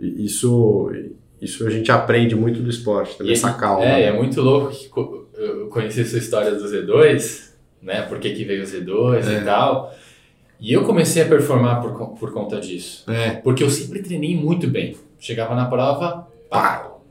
[0.00, 0.90] isso
[1.40, 3.84] isso a gente aprende muito do esporte, também E- essa calma.
[3.84, 4.90] É, é muito louco que
[5.40, 8.02] eu conheci essa história do Z2, né?
[8.02, 9.38] Por que, que veio o Z2 É.
[9.40, 9.92] e tal.
[10.60, 13.10] E eu comecei a performar por, por conta disso.
[13.10, 13.30] É.
[13.30, 14.96] Porque eu sempre treinei muito bem.
[15.18, 17.04] Chegava na prova, pau.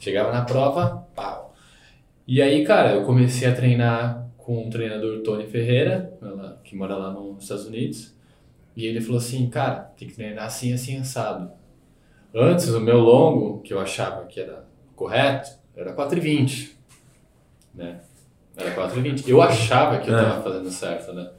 [0.00, 1.54] Chegava na prova, pau.
[2.26, 6.12] E aí, cara, eu comecei a treinar com um treinador, Tony Ferreira,
[6.72, 8.14] que mora lá nos Estados Unidos.
[8.74, 11.52] E ele falou assim, cara, tem que treinar assim, assim, assado.
[12.34, 14.64] Antes, o meu longo, que eu achava que era
[14.96, 16.70] correto, era 4,20.
[17.74, 18.00] Né?
[18.56, 19.28] Era 4,20.
[19.28, 20.22] Eu achava que eu É.
[20.22, 21.30] tava fazendo certo, né?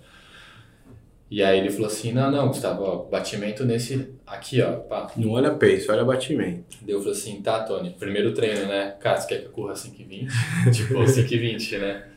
[1.32, 5.12] E aí ele falou assim, não, não, Gustavo, ó, batimento nesse aqui, ó, pá.
[5.18, 6.78] Não olha pace, olha batimento.
[6.84, 8.96] Daí eu falei assim, tá, Tony, primeiro treino, né?
[9.00, 10.28] Cara, você quer que eu corra 5,20?
[10.72, 12.08] tipo, 5,20, né?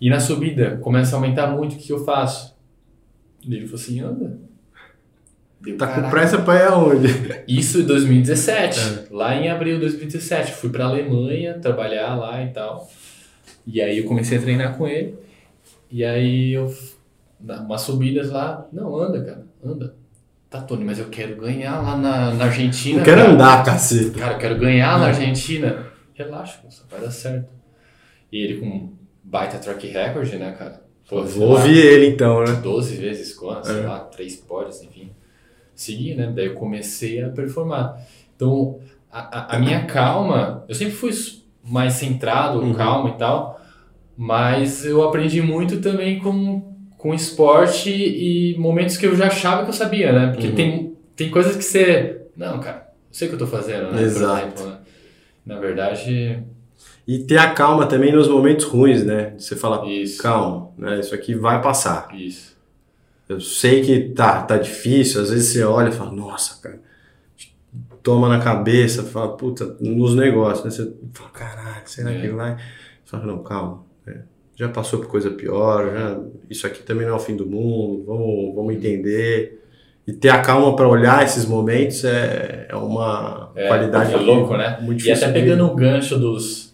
[0.00, 2.56] E na subida, começa a aumentar muito, o que eu faço?
[3.46, 4.38] Ele falou assim, anda.
[5.60, 7.08] Deu, Tá com "Caraca." pressa pra ir aonde?
[7.46, 9.04] Isso em 2017, É.
[9.14, 10.52] lá em abril de 2017.
[10.52, 12.88] Fui pra Alemanha trabalhar lá e tal.
[13.66, 15.16] E aí eu comecei a treinar com ele.
[15.90, 16.72] E aí eu,
[17.40, 19.94] umas subidas lá, não, anda, cara, anda.
[20.48, 22.96] Tá, Tony, mas eu quero ganhar lá na, na Argentina.
[22.98, 23.32] Não quero cara.
[23.32, 24.18] andar, caceta.
[24.18, 25.86] Cara, eu quero ganhar na Argentina.
[26.14, 27.48] Relaxa, moça, vai dar certo.
[28.32, 28.92] E ele com
[29.22, 30.82] baita track record, né, cara?
[31.08, 32.52] Pô, Vou ouvir ele então, né?
[32.62, 33.86] 12 vezes Kona, sei É.
[33.86, 35.10] lá, três pódios, enfim.
[35.74, 36.32] Segui, né?
[36.34, 38.00] Daí eu comecei a performar.
[38.36, 38.78] Então,
[39.10, 41.10] a, a, a minha calma, eu sempre fui
[41.64, 42.74] mais centrado, Uhum.
[42.74, 43.60] calmo e tal,
[44.16, 46.60] mas eu aprendi muito também com,
[46.96, 50.32] com esporte e momentos que eu já achava que eu sabia, né?
[50.32, 50.54] Porque Uhum.
[50.54, 52.22] tem, tem coisas que você.
[52.36, 54.02] Não, cara, eu sei o que eu tô fazendo, né?
[54.02, 54.40] Exato.
[54.52, 54.78] Por exemplo, né?
[55.46, 56.42] Na verdade,
[57.12, 59.34] E ter a calma também nos momentos ruins, né?
[59.36, 60.22] Você fala, isso.
[60.22, 61.00] calma, né?
[61.00, 62.08] Isso aqui vai passar.
[62.14, 62.56] Isso.
[63.28, 66.78] Eu sei que tá, tá difícil, às vezes você olha e fala, nossa, cara,
[68.00, 70.70] toma na cabeça, fala, puta, nos negócios, né?
[70.70, 72.20] Você fala, caralho, será É.
[72.20, 72.54] que vai?
[73.04, 74.22] Você fala, não, calma, né?
[74.54, 78.04] já passou por coisa pior, já, isso aqui também não é o fim do mundo,
[78.06, 79.60] vamos, vamos entender.
[80.06, 84.56] E ter a calma para olhar esses momentos é, é uma É, qualidade é louco,
[84.56, 84.78] né?
[84.80, 86.69] muito E até pegando o gancho dos,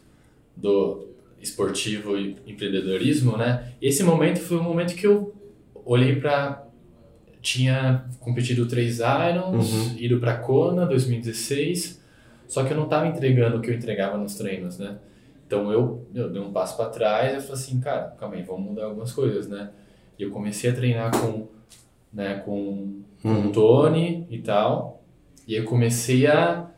[0.57, 1.07] do
[1.41, 3.73] esportivo e empreendedorismo, né?
[3.81, 5.35] Esse momento foi um momento que eu
[5.85, 6.65] olhei para
[7.43, 9.97] tinha competido três Irons, Uhum.
[9.99, 12.03] ido para Kona 2016,
[12.49, 14.97] só que eu não estava entregando o que eu entregava nos treinos, né?
[15.47, 18.71] Então eu, eu dei um passo para trás e falei assim, cara, calma aí, vamos
[18.71, 19.71] mudar algumas coisas, né?
[20.19, 21.47] E eu comecei a treinar com,
[22.13, 23.49] né, com com Uhum.
[23.49, 25.03] o Tony e tal.
[25.49, 26.69] E eu comecei a.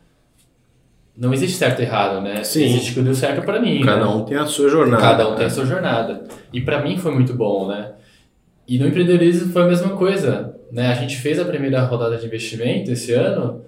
[1.19, 2.45] Não existe certo e errado, né?
[2.45, 2.63] Sim.
[2.63, 3.81] Existe que deu certo pra mim.
[3.83, 4.11] Cada né?
[4.11, 5.03] um tem a sua jornada.
[5.03, 5.45] Cada um tem né?
[5.45, 6.23] a sua jornada.
[6.53, 7.91] E pra mim foi muito bom, né?
[8.65, 10.55] E no empreendedorismo foi a mesma coisa.
[10.71, 10.87] Né?
[10.87, 13.65] A gente fez a primeira rodada de investimento esse ano.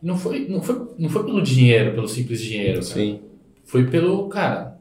[0.00, 2.74] Não foi, não foi, não foi pelo dinheiro, pelo simples dinheiro.
[2.74, 2.82] cara.
[2.82, 3.20] Sim.
[3.64, 4.78] Foi pelo, cara.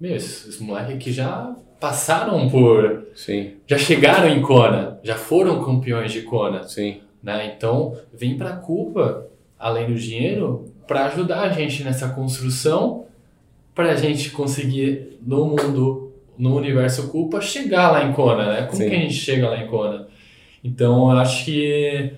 [0.00, 3.06] Meu, esses, moleques aqui já passaram por.
[3.14, 6.64] Sim, Já chegaram em Kona, já foram campeões de Kona.
[6.64, 7.00] sim.
[7.22, 7.52] né?
[7.54, 9.26] Então, vem para a culpa,
[9.58, 13.06] além do dinheiro, para ajudar a gente nessa construção,
[13.72, 18.62] para a gente conseguir no mundo, no universo culpa, chegar lá em Kona, né?
[18.62, 18.90] Como Sim.
[18.90, 20.08] que a gente chega lá em Kona?
[20.64, 22.12] Então, eu acho que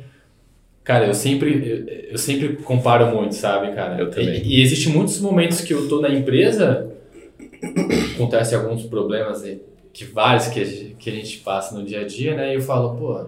[0.82, 4.00] Cara, eu sempre, eu, sempre comparo muito, sabe, cara?
[4.00, 4.42] Eu também.
[4.42, 6.90] E, e existem muitos momentos que eu tô na empresa,
[8.14, 9.58] acontece alguns problemas, né,
[9.92, 12.52] que vários que a, gente, que a gente passa no dia a dia, né?
[12.52, 13.26] E eu falo, pô,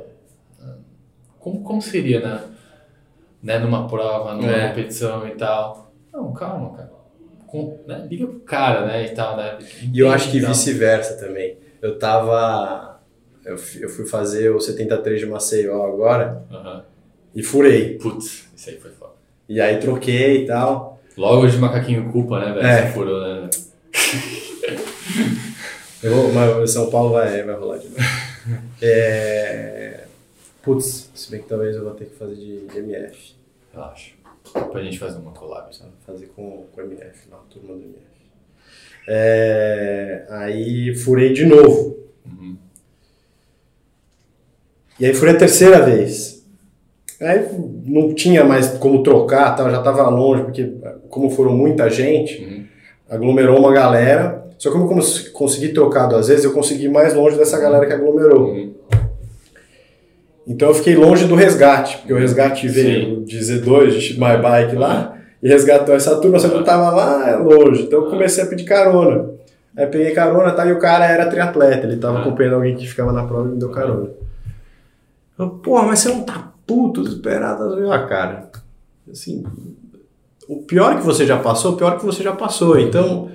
[1.38, 2.53] como, como seria na,
[3.44, 4.68] né, numa prova, numa É.
[4.70, 5.92] competição e tal?
[6.12, 6.90] Não, calma, cara.
[7.46, 9.58] Com, né, liga pro cara, né, e tal, né?
[9.92, 11.56] E eu acho que Então, vice-versa também.
[11.80, 12.98] Eu tava.
[13.44, 16.82] Eu fui eu fui fazer o 73 de Maceió agora aham.
[17.34, 17.98] e furei.
[17.98, 19.12] Putz, isso aí foi foda.
[19.48, 20.98] E aí troquei e tal.
[21.16, 22.66] Logo de macaquinho culpa, né, velho?
[22.66, 22.86] É.
[22.86, 23.50] Você furou, né?
[26.02, 28.00] Eu mas São Paulo vai, vai rolar de novo.
[28.82, 29.93] É...
[30.64, 33.34] Putz, se bem que talvez eu vou ter que fazer de MF.
[33.72, 34.12] Relaxa.
[34.70, 35.74] Pra gente fazer uma collab.
[35.76, 35.90] Sabe?
[36.06, 38.04] Fazer com, com MF, lá, turma do MF.
[39.08, 40.24] É...
[40.30, 41.98] Aí furei de novo.
[42.26, 42.56] Uhum.
[44.98, 46.44] E aí foi a terceira vez.
[47.20, 47.46] Aí
[47.86, 50.72] não tinha mais como trocar, tal, já estava longe, porque
[51.08, 52.66] como foram muita gente, Uhum.
[53.08, 54.44] aglomerou uma galera.
[54.58, 57.58] Só que como eu cons- consegui trocar duas vezes, eu consegui ir mais longe dessa
[57.58, 58.50] galera que aglomerou.
[58.50, 58.74] Uhum.
[60.46, 64.76] Então eu fiquei longe do resgate, porque o resgate veio de Z2, de My Bike
[64.76, 67.82] lá, e resgatou essa turma, só que eu tava lá longe.
[67.82, 69.30] Então eu comecei a pedir carona.
[69.76, 70.66] Aí peguei carona, tá?
[70.66, 72.20] E o cara era triatleta, ele tava Ah.
[72.20, 74.08] acompanhando alguém que ficava na prova e me deu carona.
[75.38, 77.78] Eu, porra, mas você não tá puto, desesperado?
[77.78, 78.50] Eu, ah, cara,
[79.10, 79.42] assim,
[80.48, 82.78] o pior que você já passou, o pior que você já passou.
[82.78, 83.30] Então,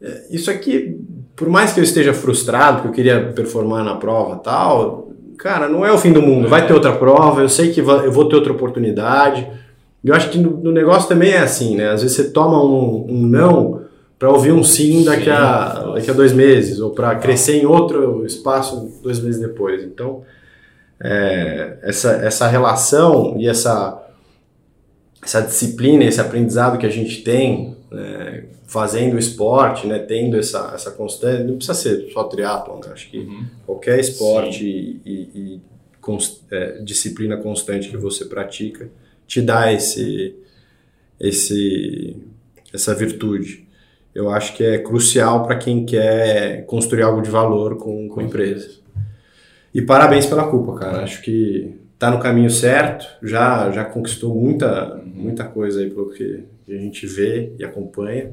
[0.00, 1.00] é, isso aqui,
[1.34, 5.11] por mais que eu esteja frustrado, porque eu queria performar na prova e tal,
[5.42, 6.48] cara, não é o fim do mundo.
[6.48, 9.50] Vai ter outra prova, eu sei que eu vou ter outra oportunidade.
[10.04, 11.90] Eu acho que no, no negócio também é assim, né?
[11.90, 13.82] Às vezes você toma um, um não
[14.18, 18.24] para ouvir um sim daqui, a, daqui a dois meses, ou para crescer em outro
[18.24, 19.82] espaço dois meses depois.
[19.82, 20.22] Então,
[21.02, 24.00] é, essa, essa relação e essa,
[25.20, 30.90] essa disciplina, esse aprendizado que a gente tem né, fazendo esporte, né, tendo essa, essa
[30.90, 32.92] constância, não precisa ser só triatlon, né?
[32.92, 33.44] acho que Uhum.
[33.66, 35.60] qualquer esporte e, e- e
[36.50, 38.90] é, disciplina constante que você pratica
[39.26, 40.34] te dá esse,
[41.20, 42.16] esse,
[42.72, 43.66] essa virtude.
[44.14, 48.24] Eu acho que é crucial para quem quer construir algo de valor com, com a
[48.24, 48.70] empresa.
[49.74, 51.02] E parabéns pela culpa, cara.
[51.02, 56.42] Acho que tá no caminho certo, já, já conquistou muita, muita coisa aí pelo que
[56.68, 58.32] a gente vê e acompanha.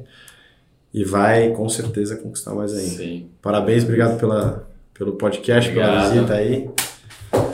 [0.92, 2.96] E vai com certeza conquistar mais ainda.
[2.96, 3.28] Sim.
[3.40, 6.12] Parabéns, obrigado pela, pelo podcast, pela Obrigado.
[6.12, 6.68] visita aí.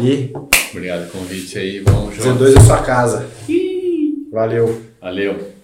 [0.00, 0.32] E
[0.72, 1.80] Obrigado pelo convite aí.
[1.80, 2.44] Vamos junto.
[2.44, 3.26] Z2 é sua casa.
[4.32, 4.80] Valeu.
[4.98, 5.55] Valeu.